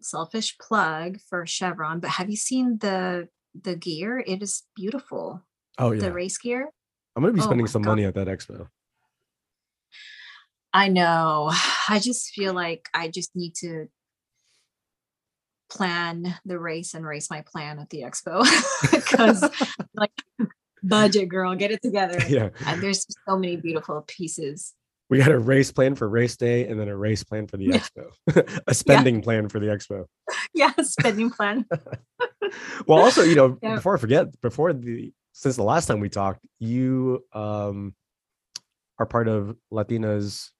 [0.00, 3.28] selfish plug for Chevron, but have you seen the
[3.60, 4.22] the gear?
[4.24, 5.42] It is beautiful.
[5.78, 6.70] Oh yeah, The race gear.
[7.16, 7.90] I'm gonna be oh spending my some God.
[7.90, 8.68] money at that expo.
[10.72, 11.50] I know.
[11.88, 13.88] I just feel like I just need to
[15.68, 18.44] plan the race and race my plan at the expo
[18.90, 19.42] because
[19.94, 20.12] like
[20.82, 22.18] budget girl, get it together.
[22.28, 24.74] yeah, And there's so many beautiful pieces.
[25.10, 27.66] we got a race plan for race day and then a race plan for the
[27.66, 27.78] Yeah.
[27.78, 30.06] expo a spending plan for the expo
[30.54, 31.66] Yeah, spending plan.
[32.86, 33.74] well also you know Yeah.
[33.76, 37.94] before i forget before the since the last time we talked you um
[38.98, 40.50] are part of latinas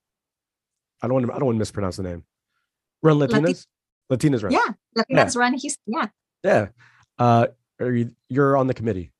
[1.02, 2.24] i don't want to i don't want to mispronounce the name
[3.02, 3.66] run Lati- latinas
[4.12, 4.68] latinas run Yeah,
[4.98, 5.54] Latinas run.
[5.54, 6.06] He's yeah.
[6.44, 6.68] yeah
[7.18, 7.46] uh
[7.80, 9.12] are you you're on the committee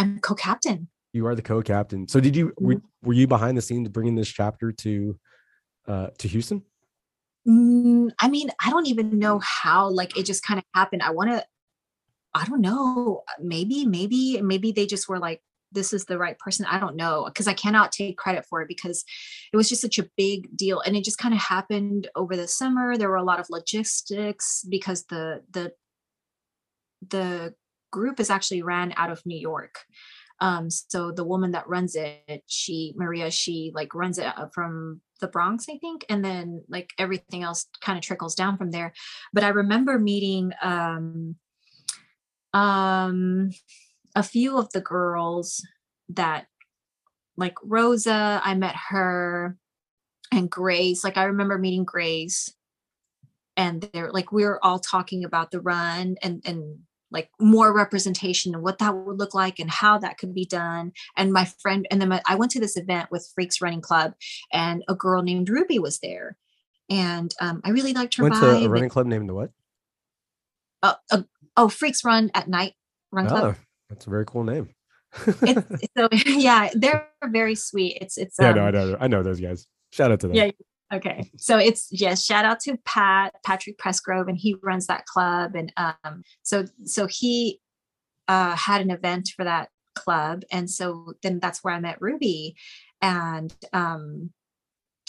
[0.00, 0.88] I'm co-captain.
[1.12, 3.06] you are the co-captain so did you were, Mm-hmm.
[3.08, 5.18] were you behind the scenes bringing this chapter to
[5.88, 6.62] uh to houston
[7.48, 9.88] Mm, I mean, I don't even know how.
[9.88, 11.02] Like, it just kind of happened.
[11.02, 11.44] I want to.
[12.34, 13.22] I don't know.
[13.40, 15.40] Maybe, maybe, maybe they just were like,
[15.72, 18.68] "This is the right person." I don't know because I cannot take credit for it
[18.68, 19.04] because
[19.52, 22.46] it was just such a big deal, and it just kind of happened over the
[22.46, 22.96] summer.
[22.98, 25.72] There were a lot of logistics because the the
[27.08, 27.54] the
[27.90, 29.80] group is actually ran out of New York.
[30.40, 35.02] Um, so the woman that runs it, she Maria, she like runs it uh, from
[35.20, 38.92] the Bronx, I think, and then like everything else kind of trickles down from there.
[39.34, 41.36] But I remember meeting um
[42.54, 43.50] um
[44.16, 45.64] a few of the girls
[46.08, 46.46] that
[47.36, 49.56] like Rosa, I met her
[50.32, 51.04] and Grace.
[51.04, 52.54] Like I remember meeting Grace
[53.56, 56.78] and they're like we were all talking about the run and and
[57.10, 60.92] like more representation and what that would look like and how that could be done.
[61.16, 64.14] And my friend, and then my, I went to this event with Freaks Running Club,
[64.52, 66.36] and a girl named Ruby was there,
[66.88, 69.50] and um, I really liked her went to a running club named what
[70.82, 71.22] uh, uh,
[71.56, 72.74] oh, Freaks Run at Night
[73.12, 73.56] Run Club.
[73.56, 74.70] oh that's a very cool name
[75.42, 77.98] It's, so yeah, they're very sweet.
[78.00, 80.36] It's it's yeah um, no i know i know those guys shout out to them
[80.36, 80.50] Yeah.
[80.92, 81.30] Okay.
[81.36, 85.54] So it's yes, shout out to Pat, Patrick Pressgrove, and he runs that club.
[85.54, 87.60] And um, so so he
[88.28, 90.42] uh had an event for that club.
[90.50, 92.56] And so then that's where I met Ruby.
[93.00, 94.30] And um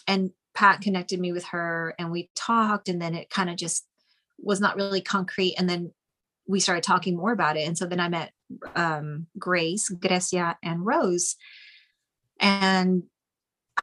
[0.07, 3.87] and Pat connected me with her and we talked, and then it kind of just
[4.37, 5.55] was not really concrete.
[5.57, 5.91] And then
[6.47, 7.67] we started talking more about it.
[7.67, 8.31] And so then I met
[8.75, 11.37] um Grace, Grecia, and Rose.
[12.39, 13.03] And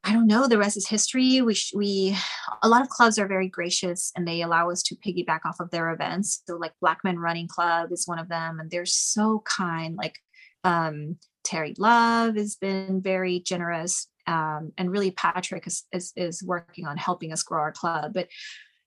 [0.04, 0.46] I don't know.
[0.46, 1.40] The rest is history.
[1.42, 2.16] We sh- we
[2.62, 5.70] a lot of clubs are very gracious and they allow us to piggyback off of
[5.70, 6.42] their events.
[6.46, 9.96] So like Black Men Running Club is one of them, and they're so kind.
[9.96, 10.16] Like
[10.64, 16.86] um, Terry Love has been very generous, um, and really Patrick is, is is working
[16.86, 18.12] on helping us grow our club.
[18.14, 18.28] But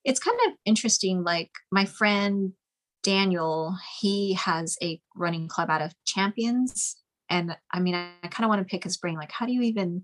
[0.03, 1.23] it's kind of interesting.
[1.23, 2.53] Like my friend
[3.03, 6.97] Daniel, he has a running club out of Champions,
[7.29, 9.15] and I mean, I, I kind of want to pick his brain.
[9.15, 10.03] Like, how do you even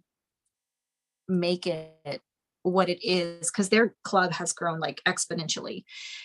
[1.28, 2.21] make it
[2.63, 5.84] what it is because their club has grown like exponentially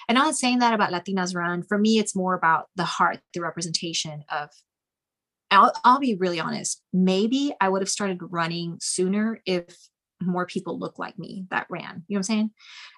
[0.09, 3.21] and i'm not saying that about latinas run for me it's more about the heart
[3.35, 4.49] the representation of
[5.53, 6.83] I'll, I'll be really honest.
[6.93, 9.77] Maybe I would have started running sooner if
[10.23, 12.05] more people look like me that ran.
[12.09, 12.51] You know what I'm saying?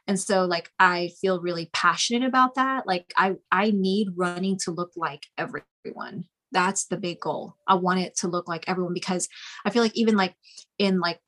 [0.07, 2.87] And so like I feel really passionate about that.
[2.87, 6.27] Like I I need running to look like everyone.
[6.53, 7.57] That's the big goal.
[7.67, 9.29] I want it to look like everyone because
[9.65, 10.35] I feel like even like
[10.79, 11.19] in like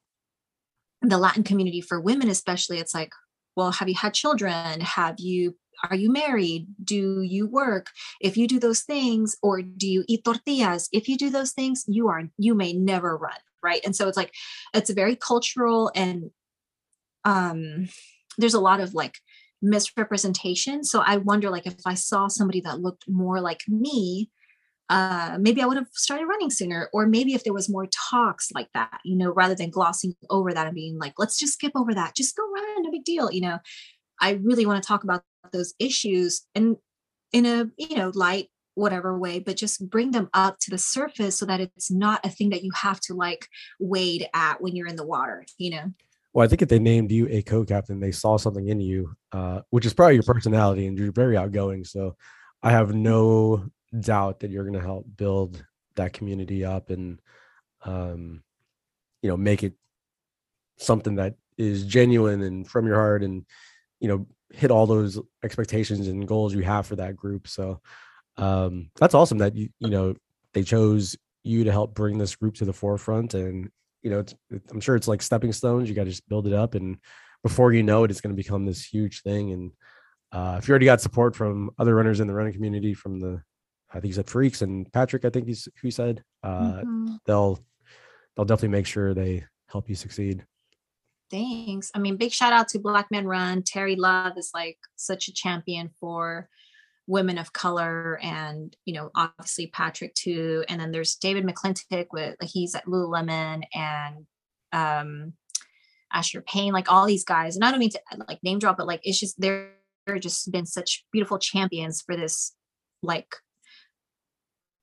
[1.03, 3.13] the Latin community for women especially it's like
[3.57, 4.81] well have you had children?
[4.81, 5.57] Have you
[5.91, 6.69] are you married?
[6.83, 7.89] Do you work?
[8.21, 10.89] If you do those things, or do you eat tortillas?
[10.93, 13.81] If you do those things, you are you may never run, right?
[13.85, 14.33] And so it's like
[14.75, 16.31] it's a very cultural and
[17.25, 17.89] um
[18.39, 19.17] there's a lot of like
[19.63, 20.85] misrepresentation.
[20.85, 24.31] So I wonder like if I saw somebody that looked more like me,
[24.89, 28.51] uh, maybe I would have started running sooner, or maybe if there was more talks
[28.53, 31.73] like that, you know, rather than glossing over that and being like, let's just skip
[31.75, 33.59] over that, just go run, no big deal, you know.
[34.21, 35.23] I really want to talk about
[35.53, 36.77] those issues and
[37.33, 41.39] in a you know light whatever way but just bring them up to the surface
[41.39, 43.49] so that it's not a thing that you have to like
[43.81, 45.93] wade at when you're in the water you know
[46.33, 49.61] well i think if they named you a co-captain they saw something in you uh,
[49.71, 52.17] which is probably your personality and you're very outgoing so
[52.63, 53.65] i have no
[53.99, 55.65] doubt that you're going to help build
[55.97, 57.21] that community up and
[57.85, 58.43] um,
[59.23, 59.75] you know make it
[60.79, 63.47] something that is genuine and from your heart and
[64.01, 67.49] you know hit all those expectations and goals you have for that group.
[67.49, 67.81] So
[68.37, 70.15] um, that's awesome that you you know
[70.53, 73.71] they chose you to help bring this group to the forefront and
[74.03, 74.25] you know
[74.71, 76.97] i'm sure it's like stepping stones you got to just build it up and
[77.43, 79.73] before you know it it's going to become this huge thing and
[80.33, 83.41] uh, if you already got support from other runners in the running community from the
[83.91, 87.15] i think you said freaks and patrick i think he's who said uh, mm-hmm.
[87.27, 87.59] they'll
[88.35, 90.45] they'll definitely make sure they help you succeed
[91.29, 91.91] Thanks.
[91.93, 93.65] I mean, big shout out to Black Men Run.
[93.65, 96.49] Terry Love is like such a champion for
[97.07, 102.35] women of color and you know obviously patrick too and then there's david mcclintock with
[102.41, 104.27] like he's at lululemon and
[104.73, 105.33] um
[106.13, 108.87] asher payne like all these guys and i don't mean to like name drop but
[108.87, 109.71] like it's just they're,
[110.07, 112.55] they're just been such beautiful champions for this
[113.03, 113.37] like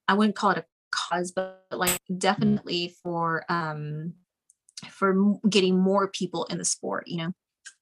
[0.08, 4.14] i wouldn't call it a cause but like definitely for um
[4.90, 7.34] for getting more people in the sport you know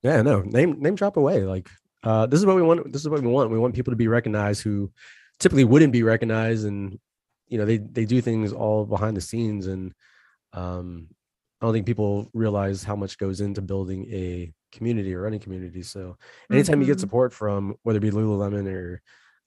[0.03, 1.69] yeah no name name drop away like
[2.03, 3.97] uh this is what we want this is what we want we want people to
[3.97, 4.91] be recognized who
[5.39, 6.99] typically wouldn't be recognized and
[7.47, 9.93] you know they they do things all behind the scenes and
[10.53, 11.07] um
[11.59, 15.84] i don't think people realize how much goes into building a community or running community
[15.84, 16.17] so
[16.51, 16.82] anytime mm-hmm.
[16.82, 17.01] you get mm-hmm.
[17.01, 19.01] support from whether it be lululemon or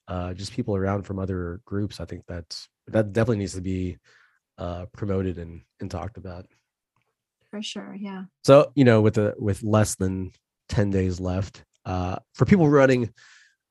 [0.08, 3.96] uh just people around from other groups i think that's that definitely needs to be
[4.58, 6.46] uh promoted and and talked about
[7.54, 7.96] for sure.
[7.96, 8.24] Yeah.
[8.42, 10.32] So, you know, with the with less than
[10.70, 13.12] 10 days left, uh, for people running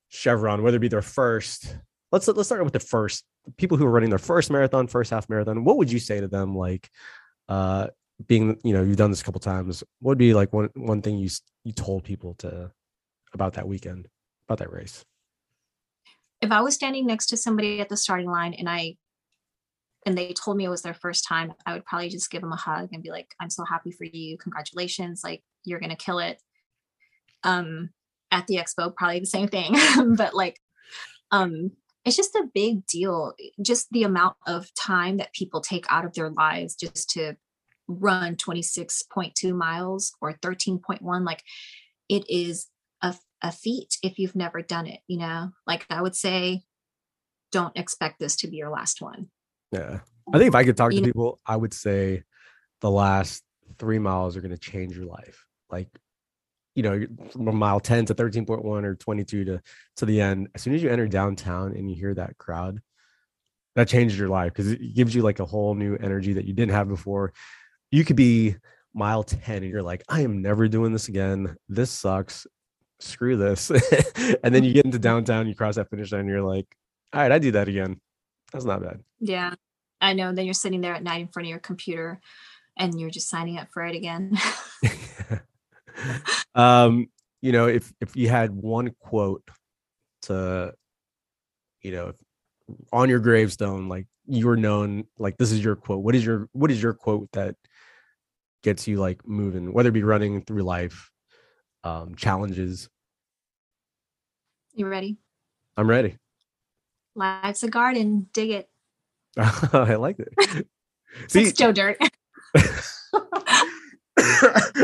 [0.08, 1.76] Chevron, whether it be their first,
[2.10, 3.26] let's let's start with the first
[3.58, 5.66] people who are running their first marathon, first half marathon.
[5.66, 6.56] What would you say to them?
[6.56, 6.90] Like,
[7.50, 7.88] uh,
[8.26, 9.84] being you know you've done this a couple times.
[10.00, 11.30] What would be like one one thing you
[11.66, 12.72] you told people to
[13.34, 14.08] about that weekend,
[14.48, 15.04] about that race?
[16.44, 18.98] If I was standing next to somebody at the starting line and I
[20.06, 22.52] and they told me it was their first time, I would probably just give them
[22.52, 24.38] a hug and be like, I'm so happy for you.
[24.38, 25.22] Congratulations.
[25.24, 26.42] Like you're to kill it.
[27.46, 27.92] Um,
[28.30, 29.78] at the expo, probably the same thing,
[30.18, 30.60] but like,
[31.32, 31.72] um,
[32.04, 33.34] it's just a big deal.
[33.62, 37.38] Just the amount of time that people take out of their lives just to
[37.88, 41.26] run 26.2 miles or 13.1.
[41.26, 41.44] Like
[42.10, 42.68] it is
[43.02, 46.64] a, a feat if you've never done it, you know, like I would say,
[47.52, 49.28] don't expect this to be your last one.
[49.72, 50.00] Yeah.
[50.34, 52.24] I think if I could talk to people, I would say
[52.82, 53.44] the last
[53.78, 55.46] three miles are going to change your life.
[55.70, 55.90] Like,
[56.76, 59.62] you know, from mile 10 to 13.1 or 22 to,
[59.98, 62.82] to the end, as soon as you enter downtown and you hear that crowd,
[63.76, 66.54] that changes your life because it gives you like a whole new energy that you
[66.54, 67.34] didn't have before.
[67.92, 68.56] You could be
[68.94, 71.56] mile 10 and you're like, I am never doing this again.
[71.68, 72.48] This sucks.
[73.00, 73.70] Screw this.
[74.44, 76.68] and then you get into downtown, you cross that finish line, and you're like,
[77.14, 78.00] all right, I do that again.
[78.52, 79.02] That's not bad.
[79.20, 79.54] Yeah.
[80.02, 80.34] I know.
[80.34, 82.20] Then you're sitting there at night in front of your computer
[82.78, 84.38] and you're just signing up for it again.
[86.56, 87.08] um,
[87.42, 89.44] you know, if if you had one quote
[90.24, 90.74] to,
[91.82, 92.14] you know,
[92.92, 96.04] on your gravestone, like you're known, like this is your quote.
[96.04, 97.56] What is your what is your quote that
[98.64, 101.12] gets you like moving, whether it be running through life,
[101.84, 102.90] um, challenges?
[104.74, 105.18] You ready?
[105.78, 106.18] I'm ready.
[107.16, 108.28] Life's a garden.
[108.34, 108.70] Dig it.
[109.38, 110.68] I like it.
[111.28, 111.98] See, it's Joe Dirt.
[112.56, 113.66] I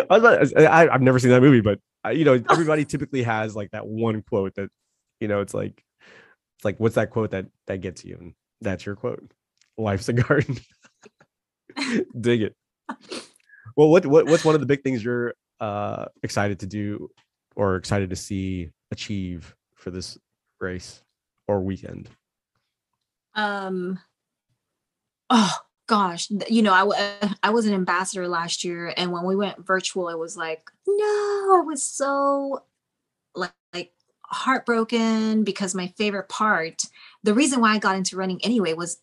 [0.09, 1.79] was about, I, have never seen that movie, but
[2.13, 4.69] you know, everybody typically has like that one quote that,
[5.19, 5.83] you know, it's like,
[6.57, 8.17] it's like, what's that quote that that gets you?
[8.19, 9.31] And that's your quote.
[9.77, 10.57] life's a garden.
[12.19, 12.55] Dig it.
[13.75, 17.09] Well, what what what's one of the big things you're uh excited to do
[17.55, 20.17] or excited to see achieve for this
[20.59, 21.03] race
[21.47, 22.09] or weekend?
[23.35, 23.99] Um.
[25.29, 25.57] Oh
[25.87, 29.65] gosh, you know, I uh, I was an ambassador last year, and when we went
[29.65, 32.63] virtual, it was like, no, I was so
[33.35, 33.91] like, like
[34.23, 36.83] heartbroken because my favorite part,
[37.23, 38.99] the reason why I got into running anyway was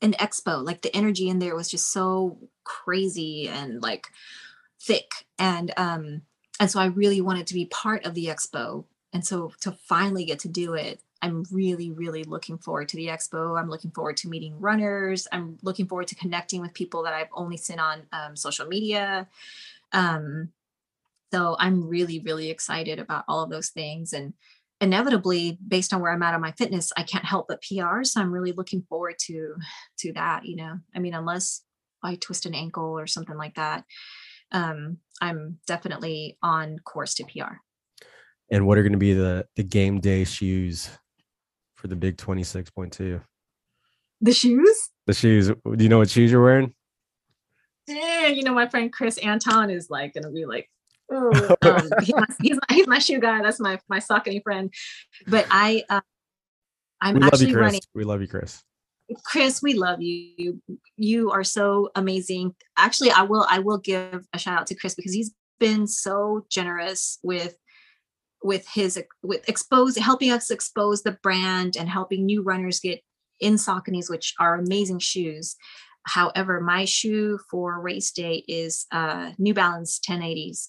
[0.00, 0.64] an expo.
[0.64, 4.08] Like the energy in there was just so crazy and like
[4.80, 6.22] thick, and um,
[6.60, 10.24] and so I really wanted to be part of the expo, and so to finally
[10.24, 13.58] get to do it I'm really, really looking forward to the expo.
[13.58, 15.26] I'm looking forward to meeting runners.
[15.32, 19.26] I'm looking forward to connecting with people that I've only seen on um, social media.
[19.92, 20.50] Um,
[21.32, 24.12] so I'm really, really excited about all of those things.
[24.12, 24.34] And
[24.80, 28.04] inevitably, based on where I'm at on my fitness, I can't help but PR.
[28.04, 29.56] So I'm really looking forward to
[29.98, 30.44] to that.
[30.44, 31.62] You know, I mean, unless
[32.02, 33.84] I twist an ankle or something like that,
[34.52, 37.56] um, I'm definitely on course to PR.
[38.50, 40.88] And what are going to be the the game day shoes
[41.74, 43.22] for the big 26.2?
[44.20, 44.90] The shoes?
[45.06, 45.48] The shoes.
[45.48, 46.74] Do you know what shoes you're wearing?
[47.86, 50.68] Yeah, you know, my friend Chris Anton is like gonna be like,
[51.10, 53.42] oh, um, he's, my, he's, my, he's my shoe guy.
[53.42, 54.72] That's my my Saucony friend.
[55.26, 56.00] But I, uh,
[57.00, 57.62] I'm we actually you, Chris.
[57.62, 57.80] running.
[57.94, 58.62] We love you, Chris.
[59.24, 60.60] Chris, we love you.
[60.96, 62.54] You are so amazing.
[62.76, 66.44] Actually, I will I will give a shout out to Chris because he's been so
[66.50, 67.56] generous with
[68.42, 73.00] with his with expose helping us expose the brand and helping new runners get
[73.40, 75.56] in Sauconys, which are amazing shoes.
[76.04, 80.68] However, my shoe for race day is uh New Balance 1080s.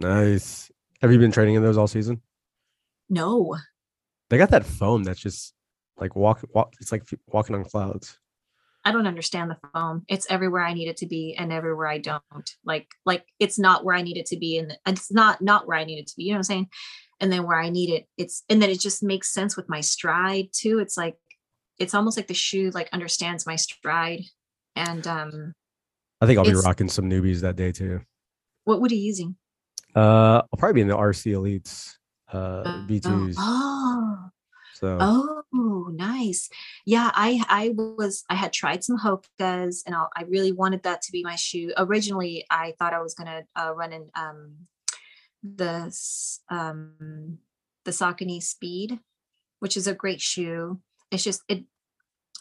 [0.00, 0.70] Nice.
[1.00, 2.20] Have you been training in those all season?
[3.10, 3.56] No,
[4.28, 5.54] They got that foam that's just
[6.00, 6.74] like walk walk.
[6.80, 8.18] It's like walking on clouds.
[8.84, 10.04] I don't understand the foam.
[10.08, 12.22] It's everywhere I need it to be and everywhere I don't.
[12.64, 15.76] Like like it's not where I need it to be and it's not not where
[15.76, 16.24] I need it to be.
[16.24, 16.68] You know what I'm saying?
[17.20, 19.80] And then where I need it, it's and then it just makes sense with my
[19.80, 20.78] stride too.
[20.78, 21.16] It's like
[21.78, 24.22] it's almost like the shoe like understands my stride.
[24.76, 25.52] And um
[26.20, 28.00] I think I'll be rocking some newbies that day too.
[28.64, 29.36] what what are you using?
[29.94, 31.94] Uh, I'll probably be in the RC Elites,
[32.32, 33.34] uh, Oh, B2s.
[33.38, 34.18] Oh,
[34.78, 36.48] So oh, nice.
[36.86, 41.02] Yeah, I I was I had tried some Hokas and I, I really wanted that
[41.02, 41.72] to be my shoe.
[41.76, 44.54] Originally, I thought I was gonna uh, run in um
[45.42, 45.92] the
[46.48, 47.38] um
[47.84, 49.00] the Saucony Speed,
[49.58, 50.80] which is a great shoe.
[51.10, 51.64] It's just it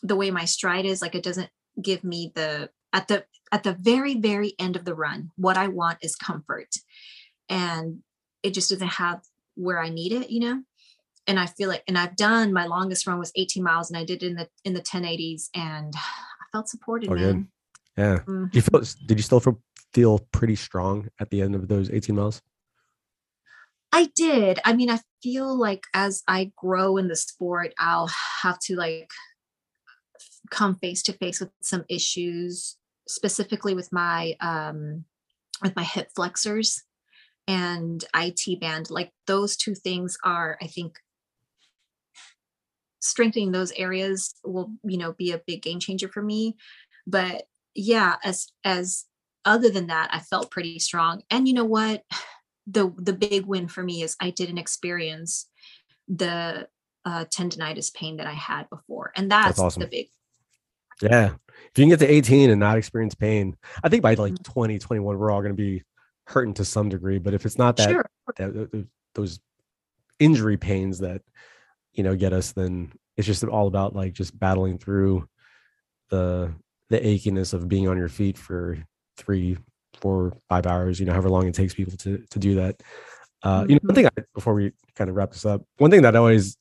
[0.03, 1.49] the way my stride is like it doesn't
[1.81, 5.67] give me the at the at the very very end of the run what i
[5.67, 6.69] want is comfort
[7.49, 7.99] and
[8.43, 9.21] it just doesn't have
[9.55, 10.61] where i need it you know
[11.27, 14.03] and i feel like and i've done my longest run was 18 miles and i
[14.03, 17.47] did it in the in the 1080s and i felt supported Oh, good.
[17.97, 18.19] yeah.
[18.25, 18.51] Mhm.
[18.51, 18.81] Do you feel?
[19.07, 19.61] Did you still feel
[19.93, 22.41] feel pretty strong at the end of those 18 miles?
[23.91, 24.59] I did.
[24.65, 28.11] I mean, I feel like as I grow in the sport, I'll
[28.43, 29.09] have to like
[30.51, 35.05] come face to face with some issues, specifically with my um
[35.63, 36.83] with my hip flexors
[37.47, 38.89] and IT band.
[38.91, 40.99] Like those two things are, I think,
[42.99, 46.55] strengthening those areas will, you know, be a big game changer for me.
[47.05, 47.43] But
[47.75, 49.05] yeah, as as
[49.45, 51.21] other than that, I felt pretty strong.
[51.29, 52.03] And you know what?
[52.67, 55.47] the the big win for me is I didn't experience
[56.09, 56.67] the
[57.05, 59.81] uh, tendonitis pain that I had before, and that's, awesome.
[59.81, 60.07] the big.
[61.01, 61.35] Yeah.
[61.47, 64.43] If you can get to 18 and not experience pain, I think by like Mhm.
[64.43, 65.83] 20, 21, we're all going to be
[66.25, 67.19] hurting to some degree.
[67.19, 69.39] But if it's not that, Sure, that th- th- those
[70.19, 71.21] injury pains that
[71.97, 75.27] you know get us, then it's just all about like just battling through
[76.09, 76.53] the
[76.89, 78.77] the achiness of being on your feet for
[79.17, 79.57] three,
[79.99, 80.99] four, five hours.
[80.99, 82.81] You know, however long it takes people to to do that.
[83.43, 86.03] Uh, you know, one thing I, before we kind of wrap this up, one thing
[86.03, 86.57] that I always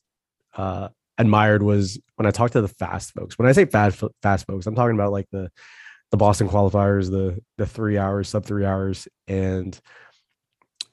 [0.55, 3.37] uh, admired was when I talked to the fast folks.
[3.37, 5.51] When I say fast fast folks, I'm talking about like the
[6.09, 9.79] the Boston qualifiers, the the three hours, sub three hours, and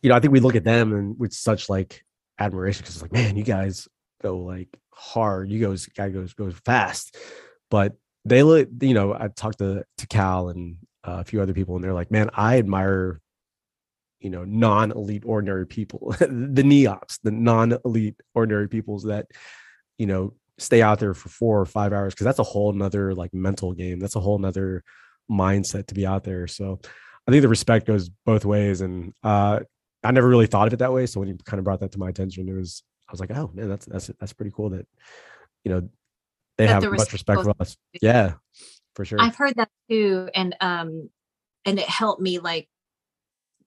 [0.03, 2.05] you know, I think we look at them and with such like
[2.39, 3.89] admiration because it's like, man, you guys
[4.25, 5.51] go like hard.
[5.51, 7.17] You guys guy goes goes fast,
[7.71, 7.95] but
[8.25, 8.69] they look.
[8.81, 11.95] You know, I talked to to Cal and uh, a few other people, and they're
[11.95, 13.21] like, man, I admire
[14.25, 19.27] you know non-elite ordinary people the neops the non-elite ordinary peoples that
[19.99, 23.15] you know stay out there for four or five hours because that's a whole nother
[23.15, 24.83] like mental game that's a whole nother
[25.31, 26.81] mindset to be out there so
[27.29, 29.61] i think the respect goes both ways and uh
[30.03, 31.93] i never really thought of it that way so when you kind of brought that
[31.93, 34.71] to my attention it was i was like oh man that's that's that's pretty cool
[34.71, 34.87] that
[35.65, 35.89] you know
[36.57, 37.77] they That have the much respect for us.
[38.01, 38.35] Yeah,
[38.95, 39.21] for sure.
[39.21, 41.11] I've heard that too, and um,
[41.65, 42.69] and it helped me like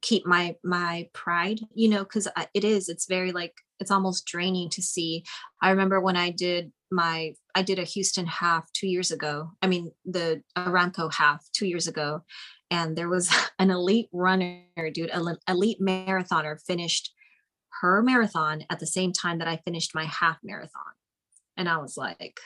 [0.01, 2.87] keep my my pride, you know, because it is.
[2.87, 5.25] It's very like it's almost draining to see.
[5.61, 9.51] I remember when I did my I did a Houston half two years ago.
[9.61, 12.21] I mean the Aramco half two years ago,
[12.71, 13.29] and there was
[13.59, 14.61] an elite runner,
[14.93, 17.11] dude, an elite marathoner finished
[17.81, 20.93] her marathon at the same time that I finished my half marathon,
[21.55, 22.39] and I was like,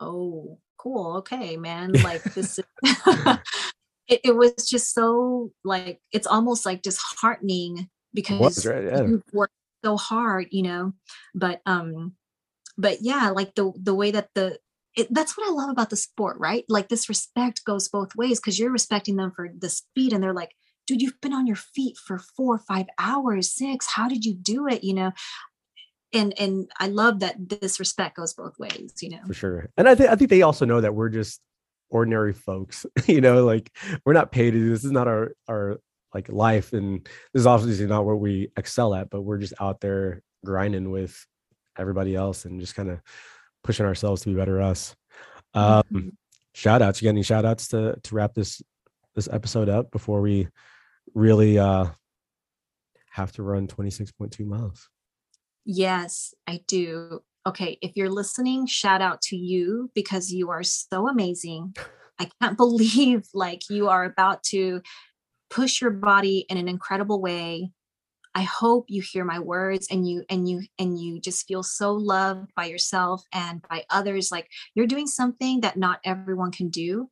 [0.00, 2.64] oh cool okay man like this is
[4.08, 8.84] it, it was just so like it's almost like disheartening because was, right?
[8.84, 9.02] Yeah.
[9.02, 9.54] you worked
[9.84, 10.92] so hard you know
[11.34, 12.12] but um
[12.76, 14.58] but yeah like the the way that the
[14.96, 18.40] it, that's what i love about the sport right like this respect goes both ways
[18.40, 20.52] because you're respecting them for the speed and they're like
[20.86, 24.34] dude you've been on your feet for four or five hours six how did you
[24.34, 25.12] do it you know
[26.12, 29.68] and and i love that this respect goes both ways you know for sure.
[29.76, 31.40] And I think I think they also know that we're just
[31.90, 32.84] ordinary folks.
[33.06, 33.70] you know, like
[34.04, 34.80] we're not paid to do this.
[34.80, 35.78] This is not our our
[36.14, 39.10] like life, and this is obviously not what we excel at.
[39.10, 41.26] But we're just out there grinding with
[41.78, 43.00] everybody else and just kind of
[43.62, 44.94] pushing ourselves to be better us.
[45.54, 46.10] Um, Mhm.
[46.54, 47.00] shout outs.
[47.02, 48.62] You got any shout outs to to wrap this
[49.14, 50.48] this episode up before we
[51.14, 51.86] really uh
[53.16, 54.90] have to run 26.2 miles?
[55.64, 57.22] Yes, I do.
[57.46, 61.74] Okay, if you're listening, shout out to you because you are so amazing.
[62.18, 64.82] I can't believe like you are about to
[65.50, 67.70] push your body in an incredible way.
[68.34, 71.92] I hope you hear my words and you and you and you just feel so
[71.92, 77.08] loved by yourself and by others like you're doing something that not everyone can do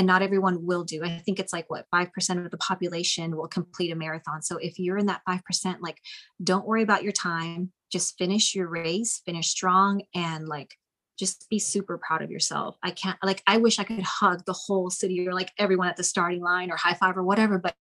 [0.00, 1.04] and not everyone will do.
[1.04, 4.40] I think it's like what 5% of the population will complete a marathon.
[4.40, 5.98] So if you're in that 5%, like
[6.42, 7.70] don't worry about your time.
[7.92, 10.74] Just finish your race, finish strong, and like
[11.18, 12.78] just be super proud of yourself.
[12.82, 15.98] I can't like I wish I could hug the whole city or like everyone at
[15.98, 17.58] the starting line or high five or whatever.
[17.58, 17.76] But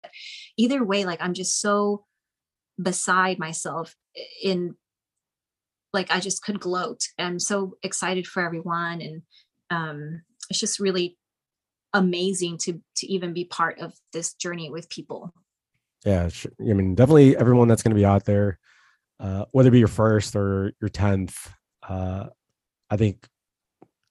[0.57, 2.03] either way, like I'm just so
[2.81, 3.95] beside myself
[4.43, 4.75] in
[5.93, 6.99] like I just could gloat.
[7.17, 8.99] I'm so excited for everyone.
[8.99, 9.21] And
[9.69, 11.18] um it's just really
[11.93, 15.33] amazing to to even be part of this journey with people.
[16.05, 18.59] Yeah, sh- I mean, definitely everyone that's going to be out there,
[19.19, 21.51] uh, whether it be your first or your tenth.
[21.87, 22.27] Uh,
[22.89, 23.27] I think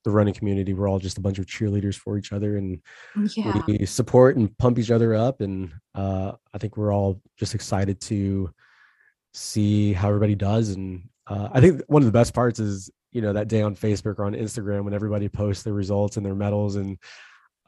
[0.05, 2.81] the running community, we're all just a bunch of cheerleaders for each other, and
[3.37, 3.61] Yeah.
[3.67, 5.41] we support and pump each other up.
[5.41, 8.51] And uh, I think we're all just excited to
[9.35, 10.71] see how everybody does.
[10.71, 13.75] And uh, I think one of the best parts is you know that day on
[13.75, 16.99] Facebook or on Instagram when everybody posts their results and their medals and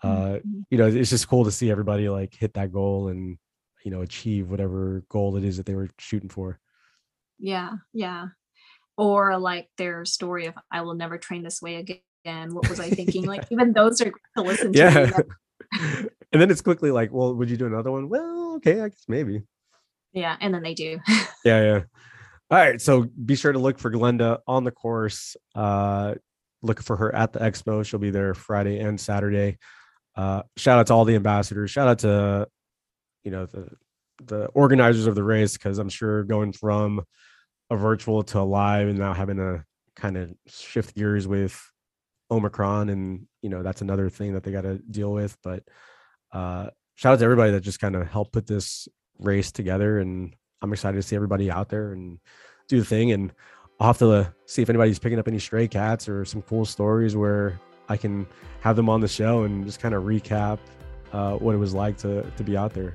[0.02, 0.64] uh, Mhm.
[0.70, 3.36] you know it's just cool to see everybody like hit that goal and
[3.84, 6.58] you know achieve whatever goal it is that they were shooting for
[7.38, 8.28] Yeah, yeah.
[8.96, 12.54] Or like their story of I will never train this way again.
[12.54, 13.24] What was I thinking?
[13.24, 14.78] Like even those are to listen to.
[14.78, 15.10] yeah
[16.32, 19.04] and then it's quickly like well would you do another one well okay i guess
[19.08, 19.42] maybe
[20.12, 20.98] Yeah, and then they do.
[21.44, 21.80] yeah yeah
[22.50, 26.14] all right so be sure to look for glenda on the course uh
[26.62, 29.56] look for her at the expo she'll be there friday and saturday
[30.20, 31.70] uh shout out to all the ambassadors.
[31.70, 32.48] Shout out to
[33.24, 33.70] you know the
[34.22, 37.02] the organizers of the race because i'm sure going from
[37.70, 39.64] a virtual to a live and now having to
[39.96, 41.58] kind of shift gears with
[42.30, 45.36] omicron and you know that's another thing that they got to deal with.
[45.42, 45.62] But
[46.32, 48.88] uh shout out to everybody that just kind of helped put this
[49.18, 52.18] race together and i'm excited to see everybody out there and
[52.68, 53.12] do the thing.
[53.12, 53.32] And
[53.78, 57.16] i'll have to see if anybody's picking up any stray cats or some cool stories
[57.16, 57.58] where
[57.90, 58.26] i can
[58.60, 60.58] have them on the show and just kind of recap
[61.12, 62.94] uh, what it was like to to be out there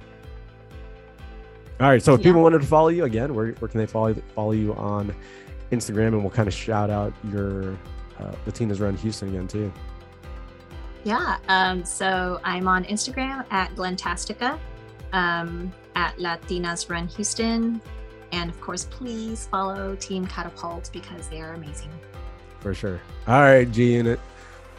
[1.79, 2.25] all right so if Yeah.
[2.25, 5.13] people wanted to follow you again where, where can they follow follow you on
[5.71, 7.73] instagram and we'll kind of shout out your
[8.19, 9.71] uh, latinas run houston again too
[11.03, 11.37] Yeah.
[11.49, 14.57] Um, so I'm on Instagram at Glentastica,
[15.13, 17.79] um, at Latinas Run Houston.
[18.31, 21.91] And of course, please follow Team Catapult because they are amazing.
[22.59, 22.99] for sure.
[23.27, 24.19] All right, G Unit.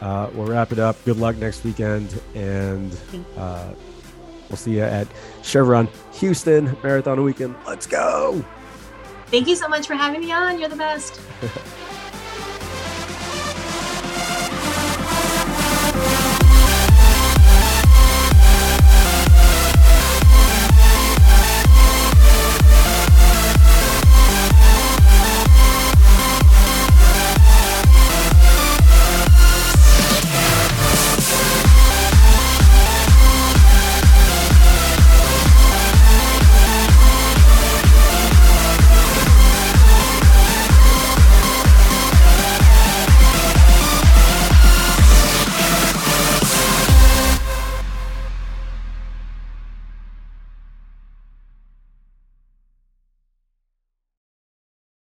[0.01, 1.03] Uh, we'll wrap it up.
[1.05, 2.95] Good luck next weekend, and
[3.35, 3.69] uh,
[4.49, 5.07] we'll see you at
[5.43, 7.55] Chevron Houston Marathon Weekend.
[7.65, 8.43] Let's go!
[9.27, 10.59] Thank you so much for having me on.
[10.59, 11.19] You're the best.